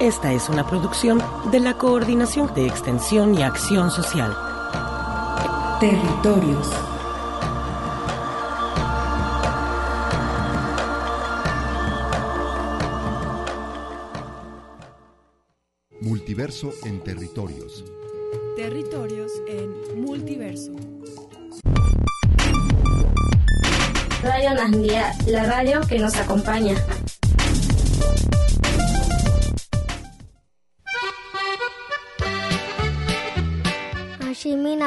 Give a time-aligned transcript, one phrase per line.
[0.00, 1.20] Esta es una producción
[1.50, 4.32] de la Coordinación de Extensión y Acción Social.
[5.80, 6.68] Territorios.
[16.00, 17.84] Multiverso en territorios.
[18.54, 20.76] Territorios en multiverso.
[24.22, 26.76] Radio Nandía, la radio que nos acompaña.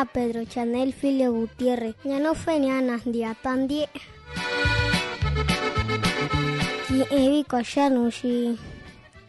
[0.02, 1.96] Ashimina Pedro Chanel Filio Gutiérrez.
[2.04, 3.88] Ya no fue ni Nandía Tandie.
[6.88, 8.58] Ki evi koshanu shi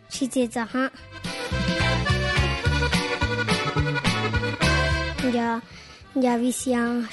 [0.08, 0.90] shi tsetsaha.
[5.32, 5.60] Ya
[6.14, 7.08] ya visian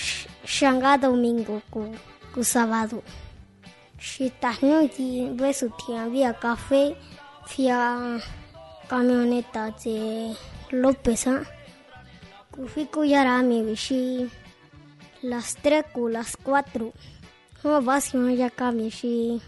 [0.46, 1.84] shanga domingo ku
[2.34, 3.04] ku sábado.
[4.00, 6.96] Si tahnuti besu tian vía café
[7.52, 8.20] vía
[8.88, 10.34] camioneta de
[10.72, 11.28] López.
[11.28, 11.44] ¿ah?
[12.52, 14.30] Kufikuyarami vishi.
[15.22, 16.94] Las tres cu las cuatro.
[17.64, 19.42] Oh, vas y Hobasyon yakami shi.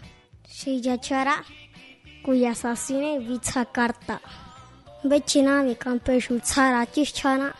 [0.46, 1.42] Shiyachara.
[2.22, 3.18] Kuyasasine
[5.64, 7.54] mi campe su tsara chichana.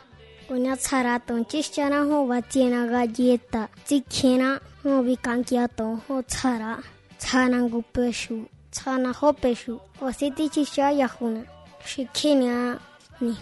[0.50, 3.68] Una tsara ton chichana ho batiena galleta.
[3.86, 6.78] Tikena ho bikankiaton ho tsara.
[7.18, 8.46] Tsanangu peshu.
[8.70, 9.80] Tsana ho peshu.
[10.00, 11.42] Ositi chicha yahuna.
[11.84, 12.78] Shikenia.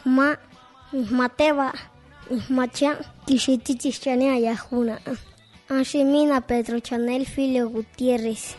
[0.04, 0.36] ma.
[0.92, 1.72] Nihmateba.
[2.30, 4.98] Nihmacha kishiti chichane ayahuna.
[5.68, 8.56] Anshimina Pedro Chanel Filio Gutiérrez.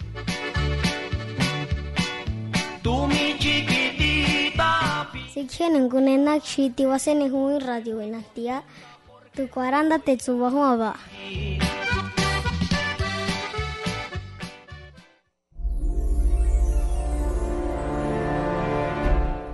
[5.33, 8.63] Si quieren kunena chiti wasene hui radio enatia.
[9.35, 10.95] Tu cuaranda te subajo aba.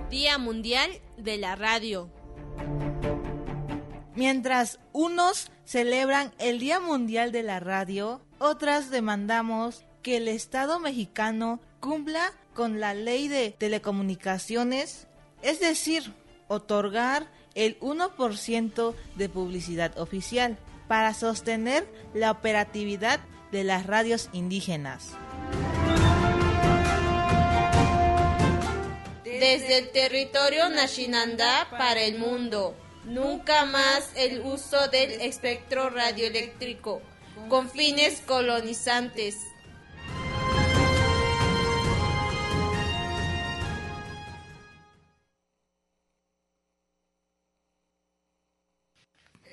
[0.09, 2.09] Día Mundial de la Radio.
[4.17, 11.59] Mientras unos celebran el Día Mundial de la Radio, otras demandamos que el Estado mexicano
[11.79, 15.05] cumpla con la ley de telecomunicaciones,
[15.43, 16.15] es decir,
[16.47, 20.57] otorgar el 1% de publicidad oficial
[20.87, 23.19] para sostener la operatividad
[23.51, 25.11] de las radios indígenas.
[29.23, 32.75] Desde el territorio Nashinanda para el mundo.
[33.07, 37.01] Nunca más el uso del espectro radioeléctrico
[37.47, 39.37] con fines colonizantes.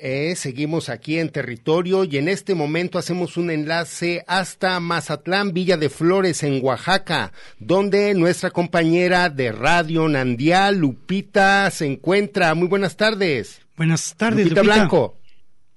[0.07, 5.79] Eh, seguimos aquí en territorio y en este momento hacemos un enlace hasta Mazatlán, Villa
[5.79, 12.55] de Flores, en Oaxaca, donde nuestra compañera de Radio Nandía, Lupita, se encuentra.
[12.55, 13.67] Muy buenas tardes.
[13.79, 14.77] Buenas tardes, Lupita, Lupita.
[14.77, 15.17] Blanco.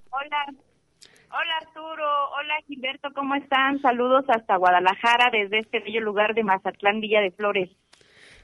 [0.10, 0.46] Hola,
[1.30, 2.06] hola Arturo,
[2.38, 3.82] hola Gilberto, ¿cómo están?
[3.82, 7.70] Saludos hasta Guadalajara desde este bello lugar de Mazatlán, Villa de Flores.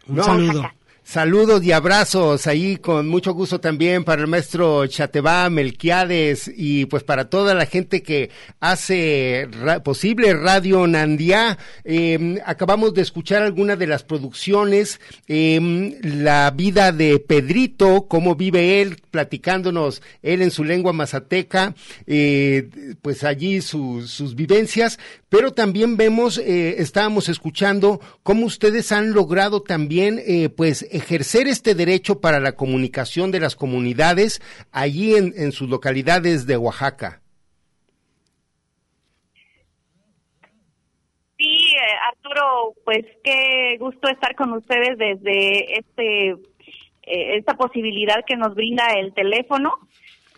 [0.07, 0.63] Un saludo.
[1.03, 7.03] Saludos y abrazos ahí con mucho gusto también para el maestro Chatebá Melquiades y pues
[7.03, 8.29] para toda la gente que
[8.61, 9.49] hace
[9.83, 11.57] posible Radio Nandía.
[11.83, 18.81] Eh, acabamos de escuchar algunas de las producciones, eh, la vida de Pedrito, cómo vive
[18.81, 21.75] él, platicándonos él en su lengua mazateca,
[22.07, 22.67] eh,
[23.03, 24.99] pues allí su, sus vivencias,
[25.29, 31.75] pero también vemos, eh, estábamos escuchando cómo ustedes han logrado también eh, pues ejercer este
[31.75, 37.21] derecho para la comunicación de las comunidades allí en, en sus localidades de Oaxaca.
[41.37, 46.35] Sí, eh, Arturo, pues qué gusto estar con ustedes desde este
[47.05, 49.73] eh, esta posibilidad que nos brinda el teléfono.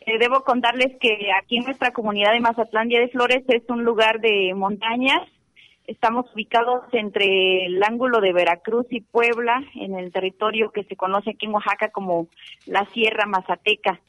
[0.06, 3.84] Eh, debo contarles que aquí en nuestra comunidad de Mazatlán Día de Flores es un
[3.84, 5.22] lugar de montañas.
[5.88, 11.32] Estamos ubicados entre el ángulo de Veracruz y Puebla, en el territorio que se conoce
[11.32, 12.28] aquí en Oaxaca como
[12.66, 14.00] la Sierra Mazateca.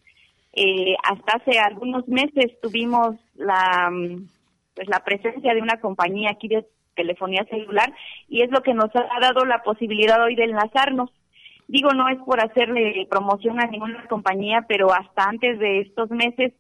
[0.55, 4.27] Eh, hasta hace algunos meses tuvimos la, mm,
[4.75, 7.93] pues la presencia de una compañía aquí de telefonía celular
[8.27, 11.11] y es lo que nos ha dado la posibilidad hoy de enlazarnos.
[11.69, 16.53] Digo, no es por hacerle promoción a ninguna compañía, pero hasta antes de estos meses,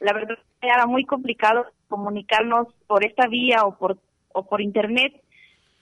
[0.00, 3.98] la verdad era muy complicado comunicarnos por esta vía o por,
[4.32, 5.14] o por internet,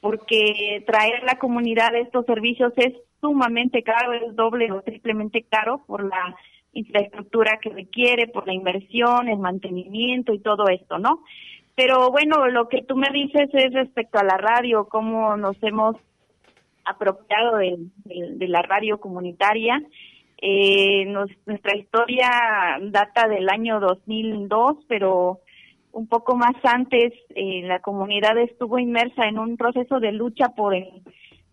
[0.01, 6.05] porque traer la comunidad estos servicios es sumamente caro, es doble o triplemente caro por
[6.05, 6.37] la
[6.73, 11.25] infraestructura que requiere, por la inversión, el mantenimiento y todo esto, ¿no?
[11.75, 15.97] Pero bueno, lo que tú me dices es respecto a la radio, cómo nos hemos
[16.89, 19.83] apropiado de, de, la radio comunitaria.
[20.41, 21.05] Eh,
[21.47, 22.31] nuestra historia
[22.81, 25.41] data del año 2002, pero
[25.93, 30.75] un poco más antes eh, la comunidad estuvo inmersa en un proceso de lucha por
[30.75, 31.03] el,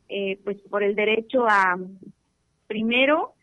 [0.07, 1.77] eh, pues por el derecho a
[2.67, 3.33] primero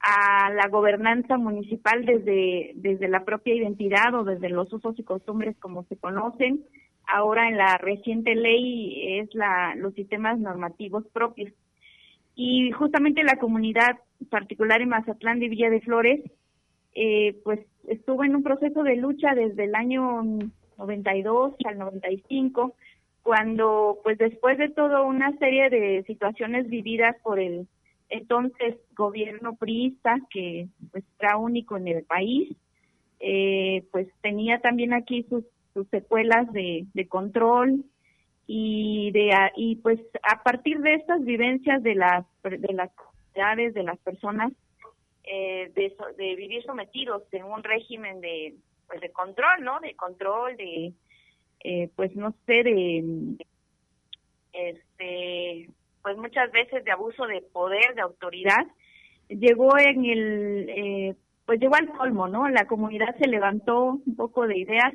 [0.00, 5.56] a la gobernanza municipal desde desde la propia identidad o desde los usos y costumbres
[5.58, 6.64] como se conocen
[7.12, 11.52] ahora en la reciente ley es la, los sistemas normativos propios.
[12.34, 13.98] Y justamente la comunidad
[14.30, 16.20] particular en Mazatlán de Villa de Flores,
[16.94, 20.22] eh, pues estuvo en un proceso de lucha desde el año
[20.78, 22.74] 92 al 95,
[23.22, 27.68] cuando pues después de toda una serie de situaciones vividas por el
[28.08, 32.54] entonces gobierno priista, que pues era único en el país,
[33.20, 37.84] eh, pues tenía también aquí sus sus secuelas de, de control
[38.46, 43.82] y de y pues a partir de estas vivencias de las de las comunidades de
[43.82, 44.52] las personas
[45.24, 48.54] eh, de, de vivir sometidos en un régimen de
[48.88, 50.92] pues de control no de control de
[51.64, 53.36] eh, pues no sé de
[54.52, 55.70] este
[56.02, 58.66] pues muchas veces de abuso de poder de autoridad
[59.28, 61.14] llegó en el eh,
[61.46, 64.92] pues llegó al colmo no la comunidad se levantó un poco de ideas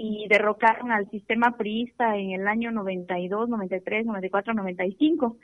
[0.00, 5.36] y derrocaron al sistema priista en el año 92, 93, 94, 95.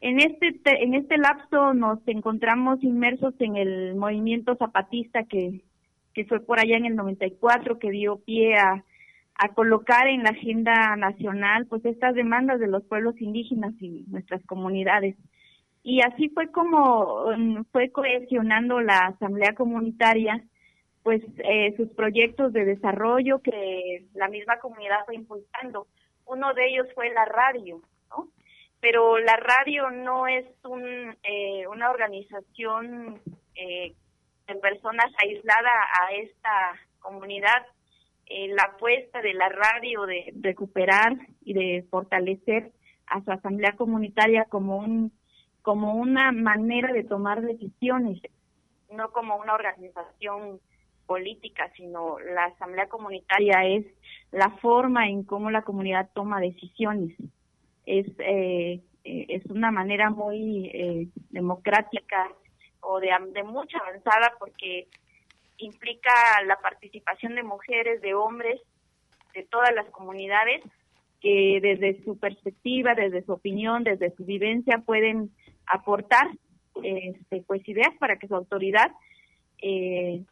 [0.00, 5.62] En este en este lapso nos encontramos inmersos en el movimiento zapatista que
[6.14, 8.84] que fue por allá en el 94 que dio pie a
[9.34, 14.44] a colocar en la agenda nacional pues estas demandas de los pueblos indígenas y nuestras
[14.46, 15.16] comunidades.
[15.84, 20.44] Y así fue como mm, fue cohesionando la asamblea comunitaria
[21.02, 25.86] pues eh, sus proyectos de desarrollo que la misma comunidad fue impulsando.
[26.26, 28.28] Uno de ellos fue la radio, ¿no?
[28.80, 33.20] Pero la radio no es un, eh, una organización
[33.54, 33.94] eh,
[34.46, 35.70] de personas aislada
[36.00, 37.66] a esta comunidad.
[38.28, 41.12] la apuesta de la radio de recuperar
[41.44, 42.72] y de fortalecer
[43.06, 45.12] a su asamblea comunitaria como un
[45.60, 48.20] como una manera de tomar decisiones,
[48.90, 50.60] no como una organización
[51.06, 53.86] política, sino la asamblea comunitaria es
[54.30, 57.14] la forma en cómo la comunidad toma decisiones.
[57.86, 62.30] Es, eh, eh, es una manera muy eh, democrática
[62.80, 64.88] o de, de mucha avanzada porque
[65.58, 66.10] implica
[66.46, 68.60] la participación de mujeres, de hombres,
[69.34, 70.62] de todas las comunidades
[71.20, 75.30] que desde su perspectiva, desde su opinión, desde su vivencia pueden
[75.66, 76.28] aportar
[76.82, 78.90] este, pues ideas para que su autoridad
[79.60, 80.24] eh,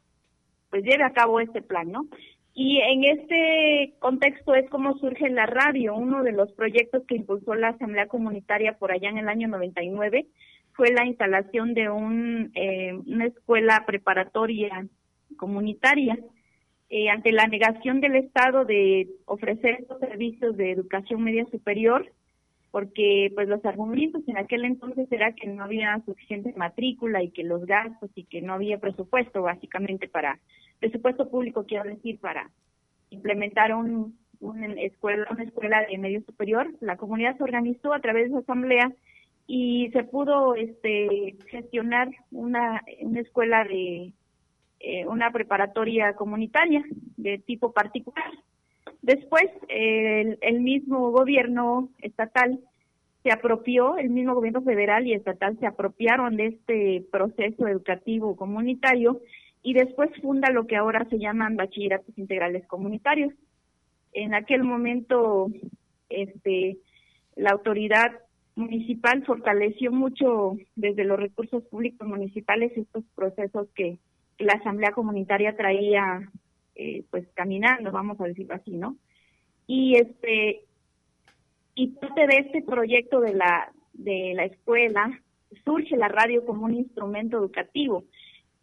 [0.71, 2.07] pues lleve a cabo este plan, ¿no?
[2.55, 7.55] Y en este contexto es como surge la radio, uno de los proyectos que impulsó
[7.55, 10.27] la Asamblea Comunitaria por allá en el año 99
[10.73, 14.87] fue la instalación de un, eh, una escuela preparatoria
[15.37, 16.19] comunitaria.
[16.89, 22.11] Eh, ante la negación del Estado de ofrecer estos servicios de educación media superior,
[22.71, 27.43] porque pues los argumentos en aquel entonces era que no había suficiente matrícula y que
[27.43, 30.39] los gastos y que no había presupuesto básicamente para
[30.79, 32.51] presupuesto público quiero decir para
[33.11, 36.73] implementar un, una escuela una escuela de medio superior.
[36.81, 38.93] La comunidad se organizó a través de esa asamblea
[39.47, 44.13] y se pudo este gestionar una una escuela de
[44.79, 46.85] eh, una preparatoria comunitaria
[47.17, 48.33] de tipo particular
[49.03, 52.61] Después, el, mismo gobierno estatal
[53.23, 59.21] se apropió, el mismo gobierno federal y estatal se apropiaron de este proceso educativo comunitario
[59.63, 63.33] y después funda lo que ahora se llaman bachilleratos integrales comunitarios.
[64.13, 65.49] En aquel momento,
[66.09, 66.79] este,
[67.37, 68.13] la autoridad
[68.55, 73.99] municipal fortaleció mucho desde los recursos públicos municipales estos procesos que,
[74.41, 76.29] la asamblea comunitaria traía
[76.81, 78.97] eh, pues caminando, vamos a decirlo así, ¿no?
[79.67, 80.65] Y este
[81.75, 85.21] y parte de este proyecto de la de la escuela
[85.65, 88.05] surge la radio como un instrumento educativo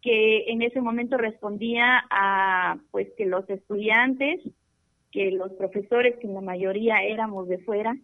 [0.02, 4.40] que en ese momento respondía a pues que los estudiantes,
[5.12, 7.96] que los profesores, que en la mayoría éramos de fuera,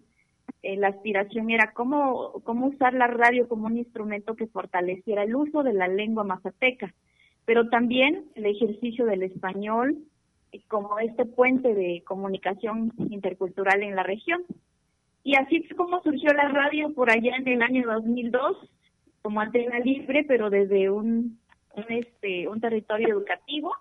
[0.62, 5.34] eh, la aspiración era cómo, cómo usar la radio como un instrumento que fortaleciera el
[5.34, 6.94] uso de la lengua mazateca,
[7.44, 9.98] pero también el ejercicio del español
[10.68, 14.44] como este puente de comunicación intercultural en la región.
[15.24, 18.56] Y así es como surgió la radio por allá en el año 2002,
[19.22, 21.38] como antena libre, pero desde un
[21.74, 23.74] un, este, un territorio educativo.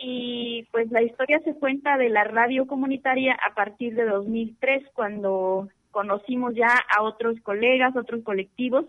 [0.00, 5.68] Y pues la historia se cuenta de la radio comunitaria a partir de 2003, cuando
[5.90, 8.84] conocimos ya a otros colegas, otros colectivos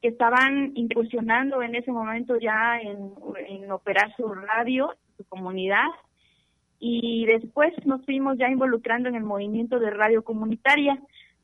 [0.00, 5.86] que estaban incursionando en ese momento ya en, operar su radio, su comunidad,
[6.78, 10.98] y después nos fuimos ya involucrando en el movimiento de radio comunitaria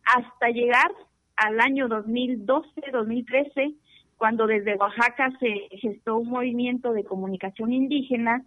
[0.04, 0.90] hasta llegar
[1.36, 3.74] al año 2012, 2013,
[4.16, 8.42] cuando desde Oaxaca se gestó un movimiento de comunicación indígena,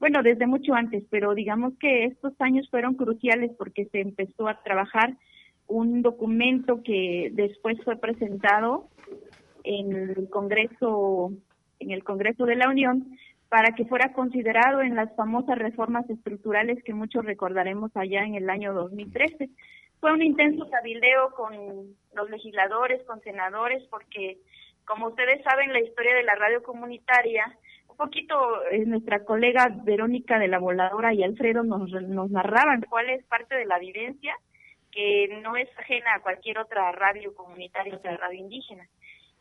[0.00, 4.60] bueno, desde mucho antes, pero digamos que estos años fueron cruciales porque se empezó a
[4.64, 5.14] trabajar
[5.68, 8.88] un documento que después fue presentado
[9.64, 11.32] en el Congreso
[11.78, 16.82] en el Congreso de la Unión para que fuera considerado en las famosas reformas estructurales
[16.84, 19.50] que muchos recordaremos allá en el año 2013.
[20.00, 21.54] Fue un intenso cabildeo con
[22.14, 24.38] los legisladores, con senadores, porque
[24.86, 27.44] como ustedes saben, la historia de la radio comunitaria,
[27.88, 28.34] un poquito
[28.70, 33.54] eh, nuestra colega Verónica de la Voladora y Alfredo nos, nos narraban cuál es parte
[33.54, 34.34] de la vivencia
[34.90, 38.86] que no es ajena a cualquier otra radio comunitaria, otra radio indígena.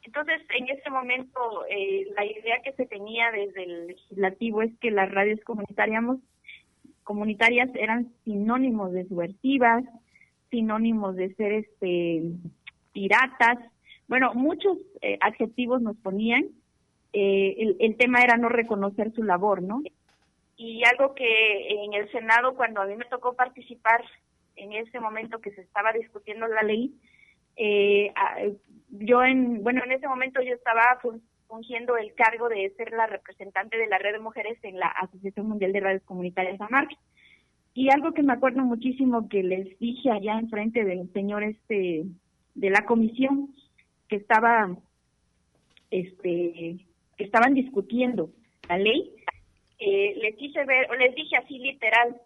[0.03, 4.91] Entonces, en ese momento, eh, la idea que se tenía desde el legislativo es que
[4.91, 6.03] las radios comunitarias,
[7.03, 9.83] comunitarias eran sinónimos de subversivas,
[10.49, 12.23] sinónimos de ser este
[12.93, 13.57] piratas,
[14.11, 16.49] bueno, muchos eh, adjetivos nos ponían.
[17.13, 19.81] Eh, el, tema era no reconocer su labor, ¿no?
[20.57, 24.03] Y algo que en el Senado, cuando a mí me tocó participar
[24.57, 26.93] en ese momento que se estaba discutiendo la ley,
[27.63, 28.11] eh,
[28.89, 30.99] yo en, bueno, en ese momento yo estaba
[31.47, 35.47] fungiendo el cargo de ser la representante de la red de mujeres en la Asociación
[35.47, 36.89] Mundial de Radios Comunitarias AMARC.
[37.75, 42.05] Y algo que me acuerdo muchísimo que les dije allá enfrente del señor este
[42.55, 43.53] de la comisión
[44.09, 44.75] que estaba
[45.91, 46.77] este
[47.17, 48.29] que estaban discutiendo
[48.67, 49.13] la ley
[49.79, 52.17] eh, les hice ver o les dije así literal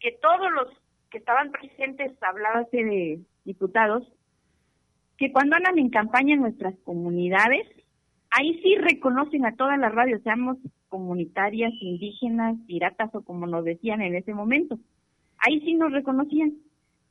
[0.00, 0.68] que todos los
[1.10, 4.06] que estaban presentes hablábase de diputados
[5.20, 7.68] que cuando andan en campaña en nuestras comunidades
[8.30, 10.58] ahí sí reconocen a todas las radios seamos
[10.88, 14.80] comunitarias indígenas piratas o como nos decían en ese momento
[15.38, 16.54] ahí sí nos reconocían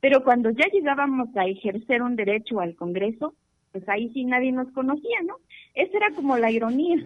[0.00, 3.34] pero cuando ya llegábamos a ejercer un derecho al Congreso,
[3.72, 5.36] pues ahí sí nadie nos conocía, ¿no?
[5.74, 6.96] Esa era como la ironía.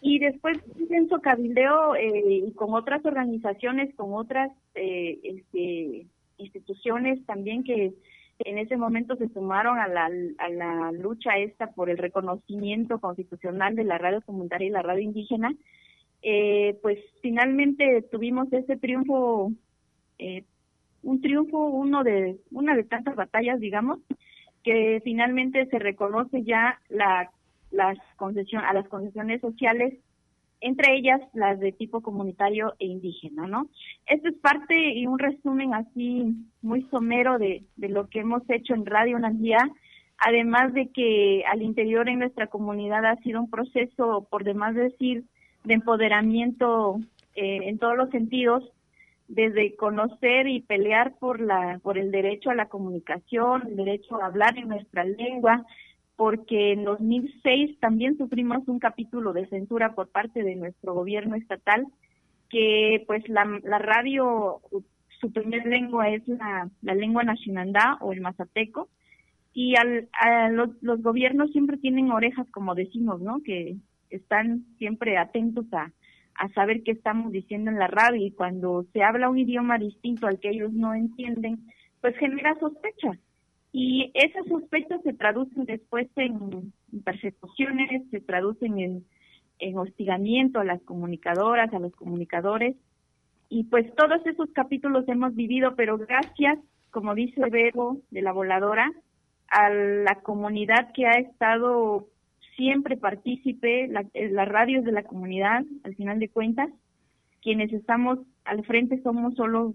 [0.00, 0.58] Y después
[0.88, 6.06] pienso cabildeo eh, con otras organizaciones, con otras eh, este,
[6.36, 7.92] instituciones también que
[8.40, 13.74] en ese momento se sumaron a la, a la lucha esta por el reconocimiento constitucional
[13.74, 15.54] de la radio comunitaria y la radio indígena,
[16.22, 19.52] eh, pues finalmente tuvimos ese triunfo,
[20.18, 20.44] eh,
[21.02, 24.00] un triunfo, uno de, una de tantas batallas, digamos,
[24.62, 27.30] que finalmente se reconoce ya la,
[27.70, 29.94] las concesión, a las concesiones sociales,
[30.60, 33.68] entre ellas las de tipo comunitario e indígena, ¿no?
[34.06, 38.74] Esto es parte y un resumen así muy somero de, de lo que hemos hecho
[38.74, 39.70] en Radio Nandía,
[40.18, 45.24] además de que al interior en nuestra comunidad ha sido un proceso, por demás decir,
[45.64, 46.98] de empoderamiento
[47.34, 48.64] eh, en todos los sentidos,
[49.28, 54.26] desde conocer y pelear por la por el derecho a la comunicación, el derecho a
[54.26, 55.66] hablar en nuestra lengua,
[56.18, 61.86] porque en 2006 también sufrimos un capítulo de censura por parte de nuestro gobierno estatal
[62.50, 64.60] que pues la, la radio
[65.20, 68.88] su primer lengua es la, la lengua nacionandá o el mazateco
[69.54, 73.40] y al, a los, los gobiernos siempre tienen orejas como decimos, ¿no?
[73.44, 73.76] Que
[74.10, 75.92] están siempre atentos a,
[76.34, 80.26] a saber qué estamos diciendo en la radio y cuando se habla un idioma distinto
[80.26, 81.60] al que ellos no entienden,
[82.00, 83.18] pues genera sospechas.
[83.80, 86.72] Y esas sospechas se traducen después en
[87.04, 89.04] persecuciones, se traducen en,
[89.60, 92.74] en hostigamiento a las comunicadoras, a los comunicadores.
[93.48, 96.58] Y pues todos esos capítulos hemos vivido, pero gracias,
[96.90, 98.90] como dice Vero de la voladora,
[99.48, 102.08] a la comunidad que ha estado
[102.56, 106.68] siempre partícipe, la, eh, las radios de la comunidad, al final de cuentas,
[107.42, 109.74] quienes estamos al frente somos solo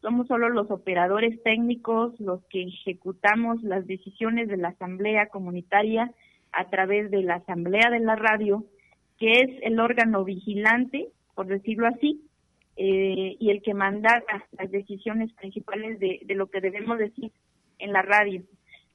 [0.00, 6.10] somos solo los operadores técnicos, los que ejecutamos las decisiones de la asamblea comunitaria
[6.52, 8.64] a través de la asamblea de la radio,
[9.18, 12.22] que es el órgano vigilante, por decirlo así,
[12.76, 14.22] eh, y el que manda
[14.58, 17.30] las decisiones principales de, de lo que debemos decir
[17.78, 18.42] en la radio.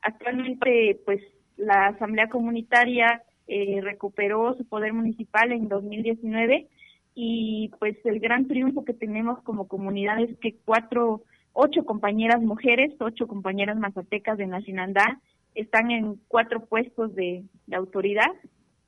[0.02, 1.22] Actualmente, pues,
[1.58, 6.68] la asamblea comunitaria eh, recuperó su poder municipal en 2019
[7.16, 12.94] y pues el gran triunfo que tenemos como comunidad es que cuatro, ocho compañeras mujeres,
[13.00, 15.22] ocho compañeras mazatecas de Nacinandá
[15.56, 18.32] están en cuatro puestos de, autoridad.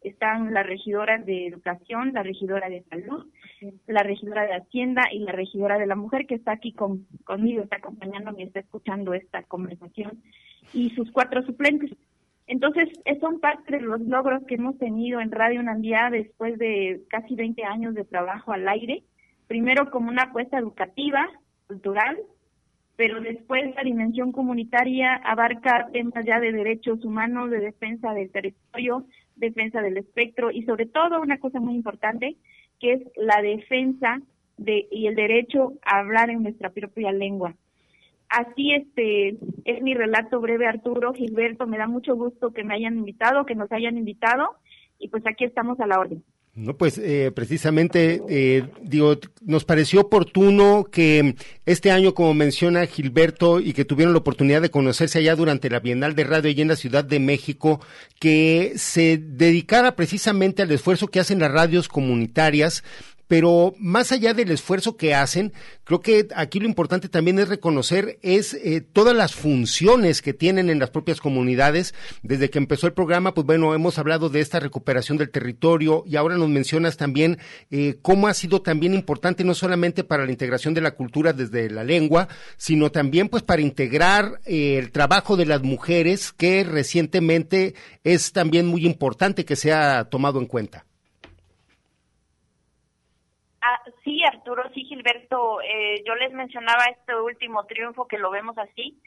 [0.02, 3.26] Están las regidoras de educación, la regidora de salud,
[3.88, 7.64] la regidora de Hacienda y la regidora de la mujer que está aquí con, conmigo,
[7.64, 10.22] está acompañándome, está escuchando esta conversación
[10.74, 11.92] y sus cuatro suplentes.
[12.48, 12.90] Entonces,
[13.20, 17.64] son parte de los logros que hemos tenido en Radio Nandía después de casi 20
[17.66, 19.04] años de trabajo al aire.
[19.48, 21.28] Primero como una apuesta educativa,
[21.68, 22.18] cultural,
[22.96, 29.06] pero después la dimensión comunitaria abarca temas ya de derechos humanos, de defensa del territorio,
[29.36, 32.38] defensa del espectro y sobre todo una cosa muy importante,
[32.80, 34.22] que es la defensa
[34.58, 37.56] de, y el derecho a hablar en nuestra propia lengua.
[38.30, 42.98] Así este es mi relato breve, Arturo, Gilberto, me da mucho gusto que me hayan
[42.98, 44.58] invitado, que nos hayan invitado
[45.00, 46.24] y pues aquí estamos a la orden.
[46.58, 49.16] No, pues eh, precisamente, eh, digo,
[49.46, 51.36] nos pareció oportuno que
[51.68, 55.82] este año, como menciona Gilberto, y que tuvieron la oportunidad de conocerse allá durante la
[55.82, 57.80] Bienal de Radio allí en la Ciudad de México,
[58.20, 62.84] que se dedicara precisamente al esfuerzo que hacen las radios comunitarias
[63.28, 65.54] pero más allá del esfuerzo que hacen,
[65.84, 70.70] creo que aquí lo importante también es reconocer es eh, todas las funciones que tienen
[70.70, 71.94] en las propias comunidades.
[72.24, 76.16] Desde que empezó el programa, pues bueno, hemos hablado de esta recuperación del territorio y
[76.16, 77.38] ahora nos mencionas también
[77.70, 81.70] eh, cómo ha sido también importante no solamente para la integración de la cultura desde
[81.70, 87.76] la lengua, sino también pues para integrar eh, el trabajo de las mujeres que recientemente
[88.04, 90.86] es también muy importante que sea tomado en cuenta.
[93.62, 98.58] Ah, sí, Arturo, sí, Gilberto, eh, yo les mencionaba este último triunfo que lo vemos
[98.58, 98.98] así,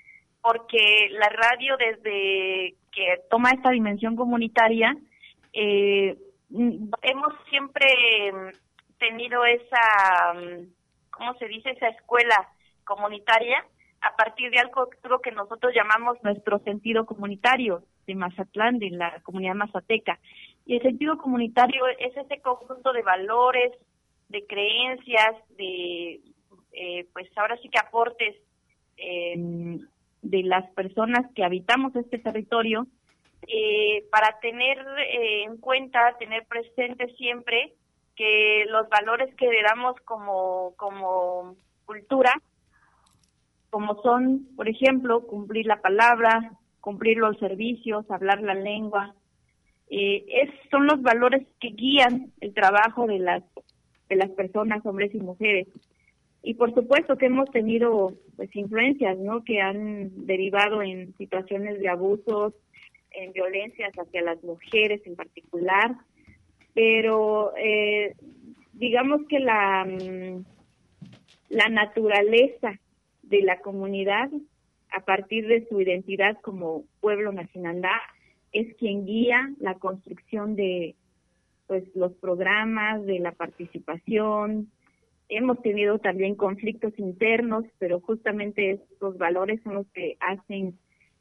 [0.43, 4.95] porque la radio desde que toma esta dimensión comunitaria,
[5.55, 6.19] eh,
[6.51, 7.87] hemos siempre
[8.99, 10.35] tenido esa,
[11.11, 12.51] ¿cómo se dice?, esa escuela
[12.85, 13.65] comunitaria
[14.03, 14.91] a partir de algo
[15.23, 20.19] que nosotros llamamos nuestro sentido comunitario de Mazatlán, de la comunidad mazateca.
[20.67, 23.73] Y el sentido comunitario es ese conjunto de valores,
[24.31, 26.21] de creencias, de,
[26.73, 28.37] eh, pues ahora sí que aportes
[28.97, 29.81] em,
[30.23, 32.87] de las personas que habitamos este territorio,
[33.49, 37.75] eh, para tener eh, en cuenta, tener presente siempre
[38.15, 42.33] que los valores que le damos como, como cultura,
[43.71, 49.15] como son, por ejemplo, cumplir la palabra, cumplir los servicios, hablar la lengua,
[49.89, 53.43] es, son los valores que guían el trabajo de las
[54.11, 55.69] de las personas, hombres y mujeres.
[56.43, 59.45] Y por supuesto que hemos tenido pues influencias, ¿no?
[59.45, 62.55] Que han derivado en situaciones de abusos,
[63.13, 65.97] en violencias hacia las mujeres en particular,
[66.75, 68.15] pero eh,
[68.73, 70.45] digamos que la, mm,
[71.51, 72.79] la naturaleza
[73.23, 74.31] de la comunidad
[74.93, 77.83] a partir de su identidad como pueblo nacional
[78.53, 80.95] es quien guía la construcción de,
[81.71, 84.73] pues los programas de la participación.
[85.29, 90.77] Hemos tenido también conflictos internos, pero justamente estos valores son los que hacen,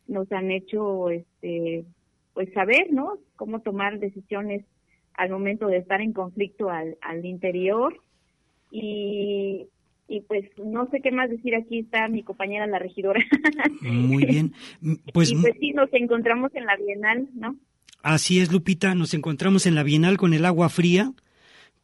[0.08, 1.86] nos han hecho, este,
[2.34, 3.20] pues saber, ¿no?
[3.36, 4.66] Cómo tomar decisiones
[5.14, 8.02] al momento de estar en conflicto al, al interior.
[8.72, 9.68] Y,
[10.08, 13.24] y pues no sé qué más decir, aquí está mi compañera la regidora.
[13.82, 14.54] Muy bien.
[15.14, 17.56] Pues, y pues sí, nos encontramos en la Bienal, ¿no?
[18.02, 21.12] Así es, Lupita, nos encontramos en la Bienal con el agua fría,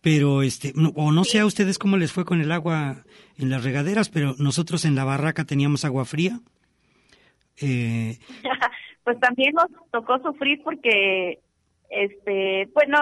[0.01, 3.03] pero este, o no sé a ustedes cómo les fue con el agua
[3.37, 6.39] en las regaderas, pero nosotros en la barraca teníamos agua fría.
[7.61, 8.17] Eh,
[9.03, 11.39] pues también nos tocó sufrir porque,
[11.89, 12.97] este, bueno,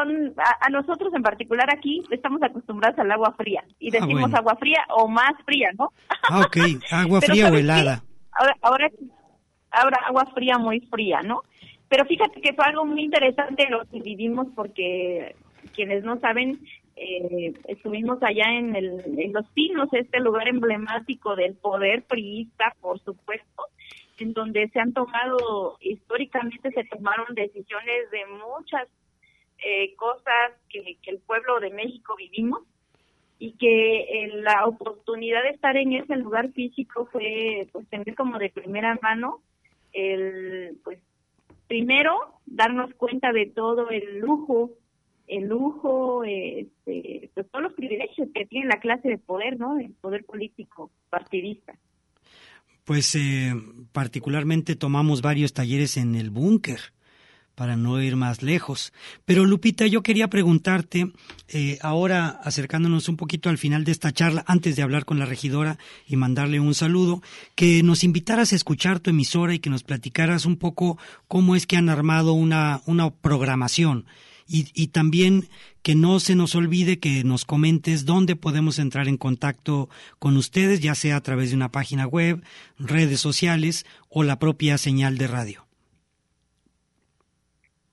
[0.62, 4.86] a, nosotros en particular aquí estamos acostumbrados al agua fría y ah, decimos agua fría
[4.90, 5.94] o más fría, ¿no?
[6.30, 6.58] Ah, ok,
[6.92, 8.04] agua fría o helada.
[8.32, 8.90] Ahora, ahora,
[9.70, 11.44] ahora agua fría muy fría, ¿no?
[11.94, 15.36] Pero fíjate que fue algo muy interesante lo que vivimos porque
[15.76, 16.60] quienes no saben,
[16.96, 23.00] eh, estuvimos allá en, el, en Los Pinos, este lugar emblemático del poder priista, por
[23.02, 23.68] supuesto,
[24.18, 28.88] en donde se han tomado, históricamente se tomaron decisiones de muchas
[29.64, 32.64] eh, cosas que, el pueblo de México vivimos
[33.38, 38.40] y que eh, la oportunidad de estar en ese lugar físico fue pues tener como
[38.40, 39.44] de primera mano
[39.92, 40.98] el pues
[41.74, 44.70] primero darnos cuenta de todo el lujo
[45.26, 49.92] el lujo este, pues todos los privilegios que tiene la clase de poder no el
[49.94, 51.74] poder político partidista.
[52.84, 53.54] Pues eh,
[53.92, 56.80] particularmente tomamos varios talleres en el búnker
[57.56, 58.94] para no ir más lejos.
[59.26, 61.12] Pero Lupita, yo quería preguntarte,
[61.48, 65.26] eh, ahora acercándonos un poquito al final de esta charla, antes de hablar con la
[65.26, 67.22] regidora y mandarle un saludo,
[67.56, 71.68] que nos invitaras a escuchar tu emisora y que nos platicaras un poco cómo es
[71.68, 74.06] que han armado una, una programación.
[74.46, 75.48] Y, y, también
[75.84, 79.90] que no se nos olvide que nos comentes dónde podemos entrar en contacto
[80.20, 82.44] con ustedes, ya sea a través de una página web,
[82.78, 85.63] redes sociales o la propia señal de radio.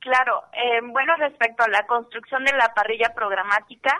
[0.01, 3.95] Claro, eh, bueno, respecto a la construcción de la parrilla programática,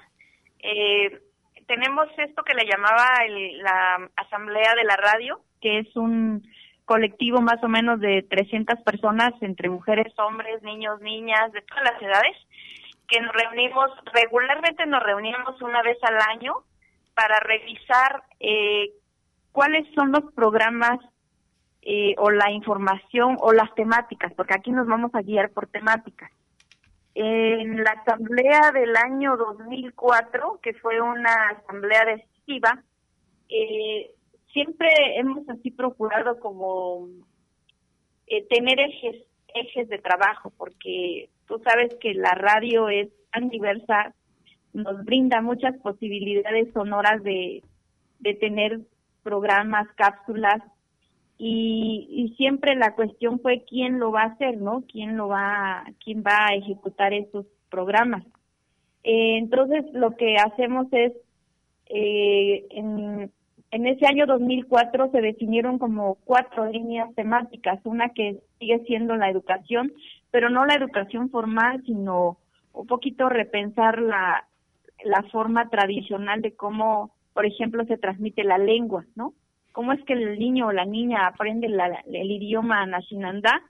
[0.59, 1.21] eh,
[1.67, 6.43] tenemos esto que le llamaba la Asamblea de la Radio, que es un
[6.87, 12.03] colectivo más o menos de 300 personas, entre mujeres, hombres, niños, niñas, de todas las
[12.03, 12.37] edades,
[13.07, 16.55] que nos reunimos, regularmente nos reunimos una vez al año
[17.15, 18.91] para revisar eh,
[19.53, 20.99] cuáles son los programas
[21.83, 26.31] eh, o la información o las temáticas, porque aquí nos vamos a guiar por temáticas.
[27.15, 32.83] En la asamblea del año 2004, que fue una asamblea decisiva,
[33.49, 34.11] eh,
[34.53, 37.09] siempre hemos así procurado como
[38.27, 44.15] eh, tener ejes, ejes de trabajo, porque tú sabes que la radio es tan diversa,
[44.75, 47.63] nos brinda muchas posibilidades sonoras de,
[48.19, 48.81] de tener
[49.23, 50.63] programas, cápsulas
[51.43, 54.85] y, siempre la cuestión fue quién lo va a hacer, ¿no?
[54.91, 58.25] ¿Quién lo va, quién va a ejecutar esos programas?
[59.05, 61.13] Eh, entonces lo que hacemos es,
[61.87, 63.33] eh, en,
[63.71, 69.93] ese año 2004 se definieron como cuatro líneas temáticas, una que sigue siendo la educación,
[70.31, 72.37] pero no la educación formal, sino
[72.75, 74.45] un poquito repensar la
[75.33, 79.33] forma tradicional de cómo, por ejemplo, se transmite la lengua, ¿no?
[79.73, 83.63] Cómo es que el niño o la niña aprende el idioma nashinandá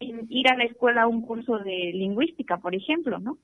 [0.00, 3.38] ir a la escuela a un curso de lingüística, por ejemplo, ¿no?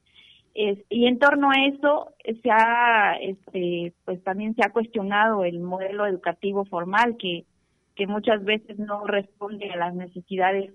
[0.55, 6.07] y en torno a eso se ha, este, pues también se ha cuestionado el modelo
[6.07, 7.45] educativo formal que,
[7.97, 10.73] que muchas veces no responde a las necesidades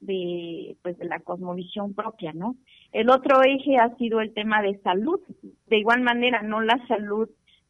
[0.00, 2.54] de, pues, de la cosmovisión propia, ¿no?
[2.92, 5.20] El otro eje ha sido el tema de salud.
[5.66, 7.28] De igual manera, no la salud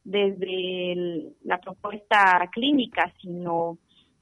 [0.09, 3.77] desde la propuesta clínica, sino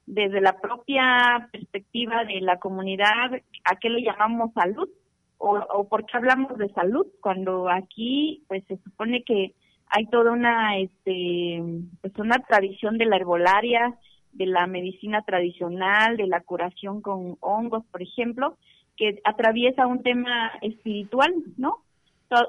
[0.06, 3.32] desde la propia perspectiva de la comunidad,
[3.64, 4.90] ¿a qué le llamamos salud?
[5.38, 9.54] O, o por qué hablamos de salud cuando aquí pues se supone que
[9.90, 11.62] hay toda una este
[12.02, 13.96] pues una tradición de la herbolaria,
[14.34, 18.58] de la medicina tradicional, de la curación con hongos, por ejemplo,
[18.98, 21.78] que atraviesa un tema espiritual, ¿no?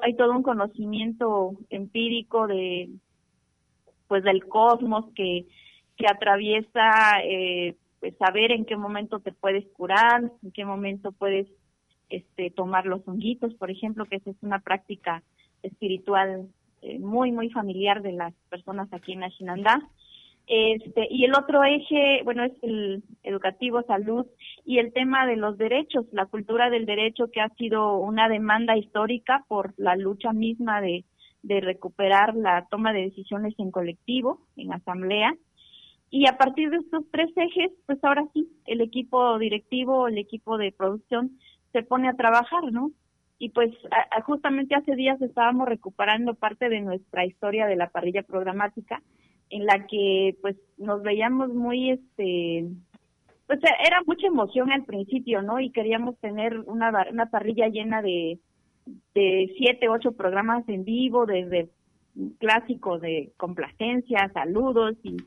[0.01, 2.89] Hay todo un conocimiento empírico de
[4.09, 5.45] pues del cosmos que,
[5.95, 11.47] que atraviesa eh, pues saber en qué momento te puedes curar, en qué momento puedes
[12.09, 15.23] este tomar los honguitos, por ejemplo, que esa es una práctica
[15.61, 16.47] espiritual
[16.81, 19.79] eh, muy muy familiar de las personas aquí en Ashinandá.
[20.47, 24.25] Este, y el otro eje, bueno, es el educativo, salud
[24.65, 28.75] y el tema de los derechos, la cultura del derecho que ha sido una demanda
[28.75, 31.05] histórica por la lucha misma de,
[31.41, 35.33] de recuperar la toma de decisiones en colectivo, en asamblea.
[36.09, 40.57] Y a partir de estos tres ejes, pues ahora sí, el equipo directivo, el equipo
[40.57, 41.37] de producción
[41.71, 42.91] se pone a trabajar, ¿no?
[43.37, 43.71] Y pues
[44.25, 49.01] justamente hace días estábamos recuperando parte de nuestra historia de la parrilla programática,
[49.49, 52.67] en la que pues nos veíamos muy, este,
[53.47, 55.59] pues era mucha emoción al principio, ¿no?
[55.59, 58.39] Y queríamos tener una, una parrilla llena de,
[59.13, 61.69] de siete, ocho programas en vivo, desde
[62.39, 65.17] clásicos de complacencia, saludos y,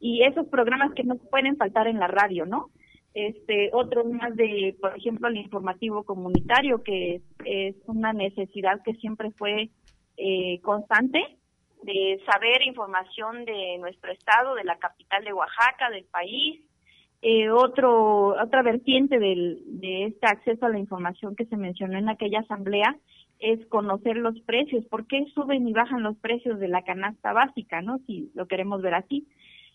[0.00, 2.70] y esos programas que no pueden faltar en la radio, ¿no?
[3.12, 9.32] Este, otros más de, por ejemplo, el informativo comunitario, que es, una necesidad que siempre
[9.32, 9.70] fue
[10.16, 11.36] eh, constante,
[11.82, 16.60] de saber información de nuestro estado, de la capital de Oaxaca, del país.
[17.22, 22.08] Eh, otro, otra vertiente del, de este acceso a la información que se mencionó en
[22.08, 22.96] aquella asamblea
[23.40, 27.82] es conocer los precios, por qué suben y bajan los precios de la canasta básica,
[27.82, 27.98] ¿no?
[28.06, 29.26] Si lo queremos ver así.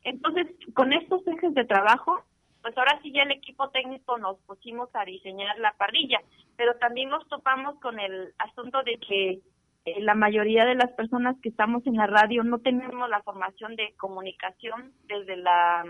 [0.03, 2.19] Entonces, con estos ejes de trabajo,
[2.61, 6.19] pues ahora sí ya el equipo técnico nos pusimos a diseñar la parrilla,
[6.57, 9.39] pero también nos topamos con el asunto de que
[9.85, 13.75] eh, la mayoría de las personas que estamos en la radio no tenemos la formación
[13.75, 15.83] de comunicación desde la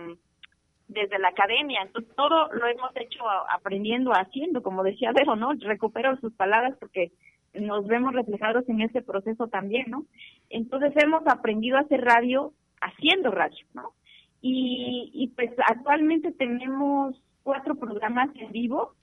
[0.88, 5.54] desde la academia, entonces todo lo hemos hecho aprendiendo, haciendo, como decía Vero, ¿no?
[5.54, 7.12] Recupero sus palabras porque
[7.54, 10.06] nos vemos reflejados en ese proceso también, ¿no?
[10.50, 13.94] Entonces hemos aprendido a hacer radio haciendo radio, ¿no?
[14.42, 18.94] Y, y pues actualmente tenemos cuatro programas en vivo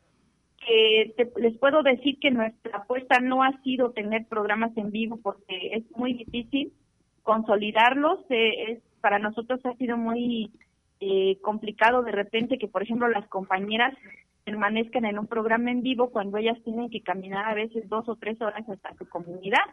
[0.64, 5.70] que les puedo decir que nuestra apuesta no ha sido tener programas en vivo porque
[5.72, 6.72] es muy difícil
[7.22, 8.20] consolidarlos.
[8.30, 10.52] Eh, es, para nosotros ha sido muy
[11.04, 13.92] eh, complicado de repente que, por ejemplo, las compañeras
[14.44, 18.14] permanezcan en un programa en vivo cuando ellas tienen que caminar a veces dos o
[18.14, 19.64] tres horas hasta su comunidad.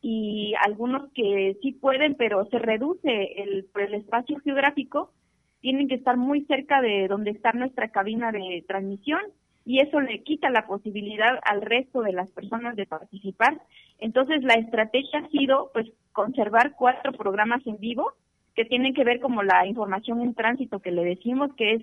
[0.00, 5.12] Y algunos que sí pueden, pero se reduce el, el espacio geográfico,
[5.60, 9.20] tienen que estar muy cerca de donde está nuestra cabina de transmisión
[9.66, 13.60] y eso le quita la posibilidad al resto de las personas de participar.
[13.98, 18.14] Entonces la estrategia ha sido pues conservar cuatro programas en vivo
[18.56, 21.82] que tienen que ver como la información en tránsito que le decimos que es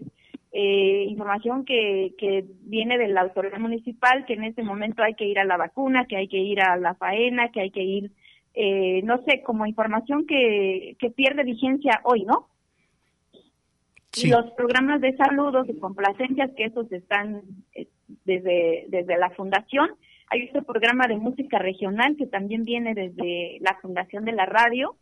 [0.52, 5.26] eh, información que, que viene de la autoridad municipal, que en este momento hay que
[5.26, 8.12] ir a la vacuna, que hay que ir a la faena, que hay que ir,
[8.56, 12.48] eh, no sé, como información que, que pierde vigencia hoy, ¿no?
[14.16, 17.42] Y los programas de saludos y complacencias, que esos están
[17.76, 17.88] eh,
[18.26, 19.92] desde, desde la fundación.
[20.30, 24.96] Hay otro programa de música regional que también viene desde la fundación de la radio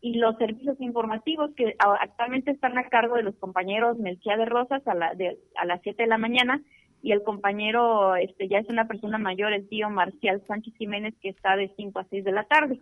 [0.00, 4.86] y los servicios informativos que actualmente están a cargo de los compañeros Melchía de Rosas
[4.86, 6.62] a, la, de, a las 7 de la mañana
[7.02, 11.30] y el compañero este ya es una persona mayor, el tío Marcial Sánchez Jiménez, que
[11.30, 12.80] está de 5 a 6 de la tarde.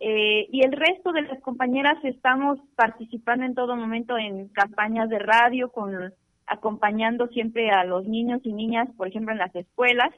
[0.00, 5.18] Eh, y el resto de las compañeras estamos participando en todo momento en campañas de
[5.18, 6.14] radio, con
[6.46, 10.10] acompañando siempre a los niños y niñas, por ejemplo, en las escuelas.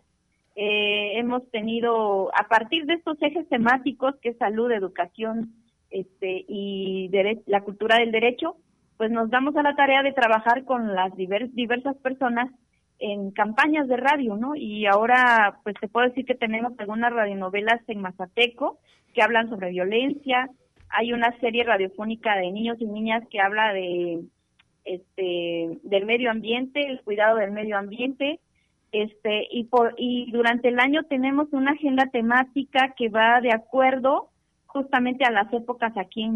[0.55, 5.53] Eh, hemos tenido, a partir de estos ejes temáticos, que es salud, educación
[5.93, 7.11] este, y
[7.47, 8.57] la cultura del derecho,
[8.97, 12.51] pues nos damos a la tarea de trabajar con las diversas personas
[12.99, 14.55] en campañas de radio, ¿no?
[14.55, 18.79] Y ahora, pues te puedo decir que tenemos algunas radionovelas en Mazateco
[19.13, 20.49] que hablan sobre violencia.
[20.89, 24.21] Hay una serie radiofónica de niños y niñas que habla de
[24.85, 28.41] este del medio ambiente, el cuidado del medio ambiente.
[28.93, 34.32] Este y por y durante el año tenemos una agenda temática que va de acuerdo
[34.73, 36.29] justamente a las épocas aquí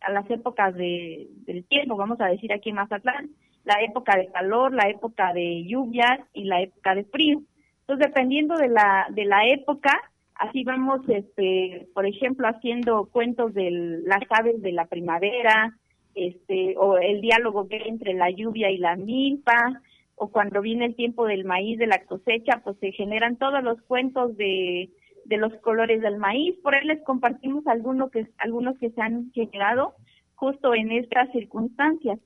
[0.00, 3.30] a las épocas de, del tiempo, vamos a decir aquí en Mazatlán,
[3.64, 7.42] la época de calor, la época de lluvias y la época de frío.
[7.80, 10.00] Entonces, dependiendo de la de la época,
[10.40, 15.76] Así vamos, este, por ejemplo, haciendo cuentos de las aves de la primavera,
[16.14, 19.82] este, o el diálogo que hay entre la lluvia y la milpa,
[20.14, 23.82] o cuando viene el tiempo del maíz, de la cosecha, pues se generan todos los
[23.82, 24.88] cuentos de,
[25.24, 26.56] de los colores del maíz.
[26.62, 29.94] Por ahí les compartimos algunos que, algunos que se han generado
[30.34, 32.18] justo en estas circunstancias.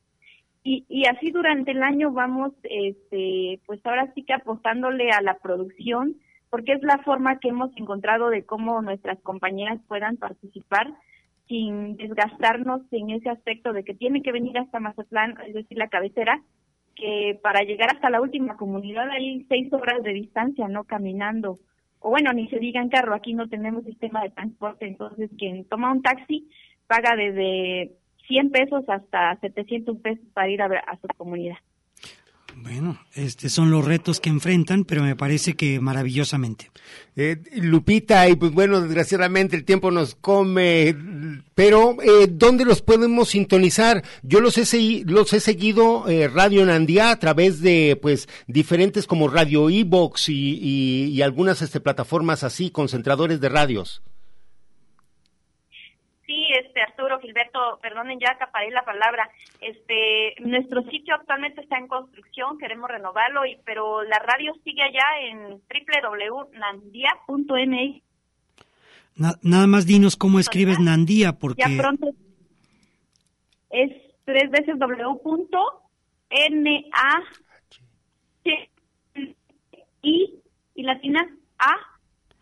[0.62, 5.38] Y, y así durante el año vamos, este, pues ahora sí que apostándole a la
[5.38, 6.16] producción
[6.54, 10.86] porque es la forma que hemos encontrado de cómo nuestras compañeras puedan participar
[11.48, 15.88] sin desgastarnos en ese aspecto de que tienen que venir hasta Mazatlán, es decir, la
[15.88, 16.40] cabecera,
[16.94, 20.84] que para llegar hasta la última comunidad hay seis horas de distancia, ¿no?
[20.84, 21.58] Caminando.
[22.06, 25.64] O bueno, ni se diga en carro, aquí no tenemos sistema de transporte, entonces quien
[25.64, 26.46] toma un taxi
[26.86, 27.92] paga desde
[28.28, 31.56] 100 pesos hasta 700 pesos para ir a, a su comunidad.
[32.64, 36.70] Bueno, este son los retos que enfrentan, pero me parece que maravillosamente.
[37.14, 40.96] Eh, Lupita, y pues bueno, desgraciadamente el tiempo nos come,
[41.54, 44.02] pero eh, ¿dónde los podemos sintonizar?
[44.22, 49.28] Yo los he, los he seguido eh, Radio Nandía a través de pues diferentes como
[49.28, 54.02] Radio Evox y, y, algunas este, plataformas así, concentradores de radios.
[56.26, 59.28] Sí, este Arturo Gilberto, perdonen ya acaparé la palabra.
[59.60, 65.02] Este, nuestro sitio actualmente está en construcción, queremos renovarlo, y, pero la radio sigue allá
[65.20, 68.02] en www.nandia.mx.
[69.42, 72.10] nada más dinos cómo escribes Nandía, porque ya pronto
[73.70, 73.90] es
[74.24, 75.02] tres veces w.n.a
[80.02, 80.40] y
[80.76, 81.24] y latina
[81.58, 81.93] a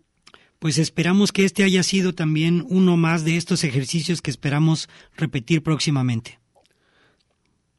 [0.60, 5.64] pues esperamos que este haya sido también uno más de estos ejercicios que esperamos repetir
[5.64, 6.41] próximamente.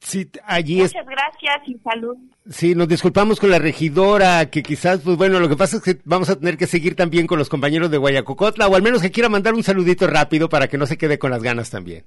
[0.04, 2.16] Sí, allí es, Muchas gracias y salud.
[2.50, 5.98] sí, nos disculpamos con la regidora, que quizás, pues bueno, lo que pasa es que
[6.04, 9.12] vamos a tener que seguir también con los compañeros de Guayacocotla, o al menos que
[9.12, 12.04] quiera mandar un saludito rápido para que no se quede con las ganas también.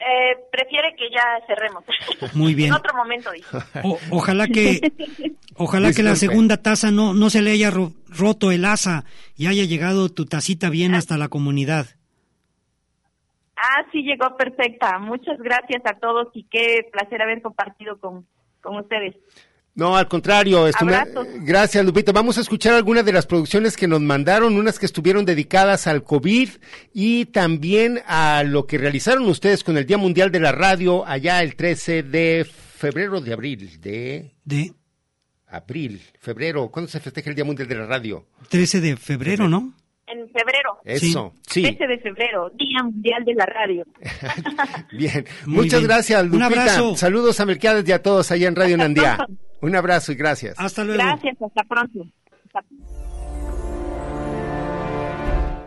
[0.00, 1.84] Eh, prefiere que ya cerremos.
[2.34, 2.68] Muy bien.
[2.70, 3.30] en otro momento.
[3.84, 4.92] O- ojalá que
[5.54, 9.04] ojalá que la segunda taza no, no se le haya ro- roto el asa
[9.36, 11.86] y haya llegado tu tacita bien hasta la comunidad.
[13.66, 14.98] Ah, sí, llegó perfecta.
[14.98, 18.26] Muchas gracias a todos y qué placer haber compartido con,
[18.60, 19.14] con ustedes.
[19.76, 21.26] No, al contrario, estu- Abrazos.
[21.40, 22.12] gracias Lupita.
[22.12, 26.04] Vamos a escuchar algunas de las producciones que nos mandaron, unas que estuvieron dedicadas al
[26.04, 26.48] COVID
[26.92, 31.42] y también a lo que realizaron ustedes con el Día Mundial de la Radio allá
[31.42, 34.72] el 13 de febrero de abril, de De
[35.48, 36.68] abril, febrero.
[36.68, 38.26] ¿Cuándo se festeja el Día Mundial de la Radio?
[38.50, 39.72] 13 de febrero, ¿no?
[40.06, 40.78] En febrero.
[40.84, 41.62] Eso, sí.
[41.62, 43.86] 13 de febrero, Día Mundial de la Radio.
[44.92, 45.88] Bien, Muy muchas bien.
[45.88, 46.46] gracias Un Lupita.
[46.46, 46.96] abrazo.
[46.96, 49.16] Saludos a Melquiades y a todos allá en Radio Hasta Nandía.
[49.16, 49.42] pronto.
[49.62, 50.54] Un abrazo y gracias.
[50.58, 51.02] Hasta luego.
[51.02, 52.06] Gracias, hasta pronto.
[52.52, 52.64] Hasta-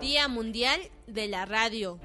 [0.01, 1.99] Día Mundial de la Radio.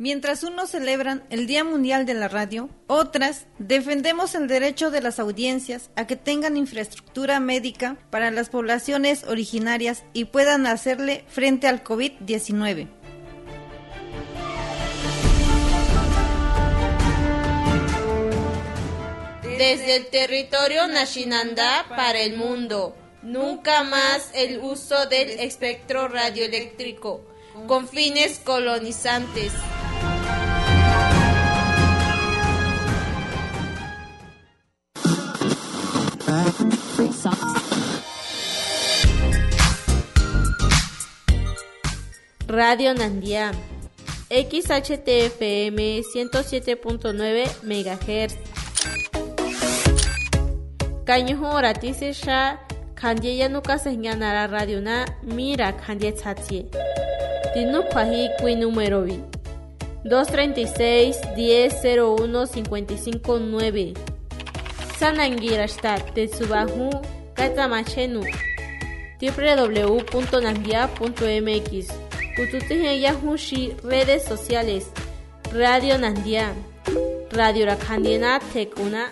[0.00, 5.18] Mientras unos celebran el Día Mundial de la Radio, otras defendemos el derecho de las
[5.18, 11.84] audiencias a que tengan infraestructura médica para las poblaciones originarias y puedan hacerle frente al
[11.84, 12.88] COVID-19.
[19.58, 22.96] Desde el territorio Nashinandá para el mundo.
[23.20, 27.20] Nunca más el uso del espectro radioeléctrico
[27.66, 29.52] con fines colonizantes.
[42.50, 43.52] Radio Nandía.
[44.28, 48.34] XHTFM 107.9 MHz.
[51.04, 52.58] Kañuhu oratice sha
[52.96, 56.66] khandie yanuka señanara radio na mira khandie tsatsie.
[57.54, 59.20] Tinu kwahi kui número vi.
[60.04, 63.94] 236 1001 559.
[64.98, 66.90] Sanangira stat Tetsubahu
[67.34, 68.24] Katamachenu
[69.22, 71.99] www.nandia.mx
[72.40, 74.86] Kututihe Yahushi redes sociales.
[75.52, 76.54] Radio Nandia.
[77.30, 79.10] Radio Rakandiena Tekuna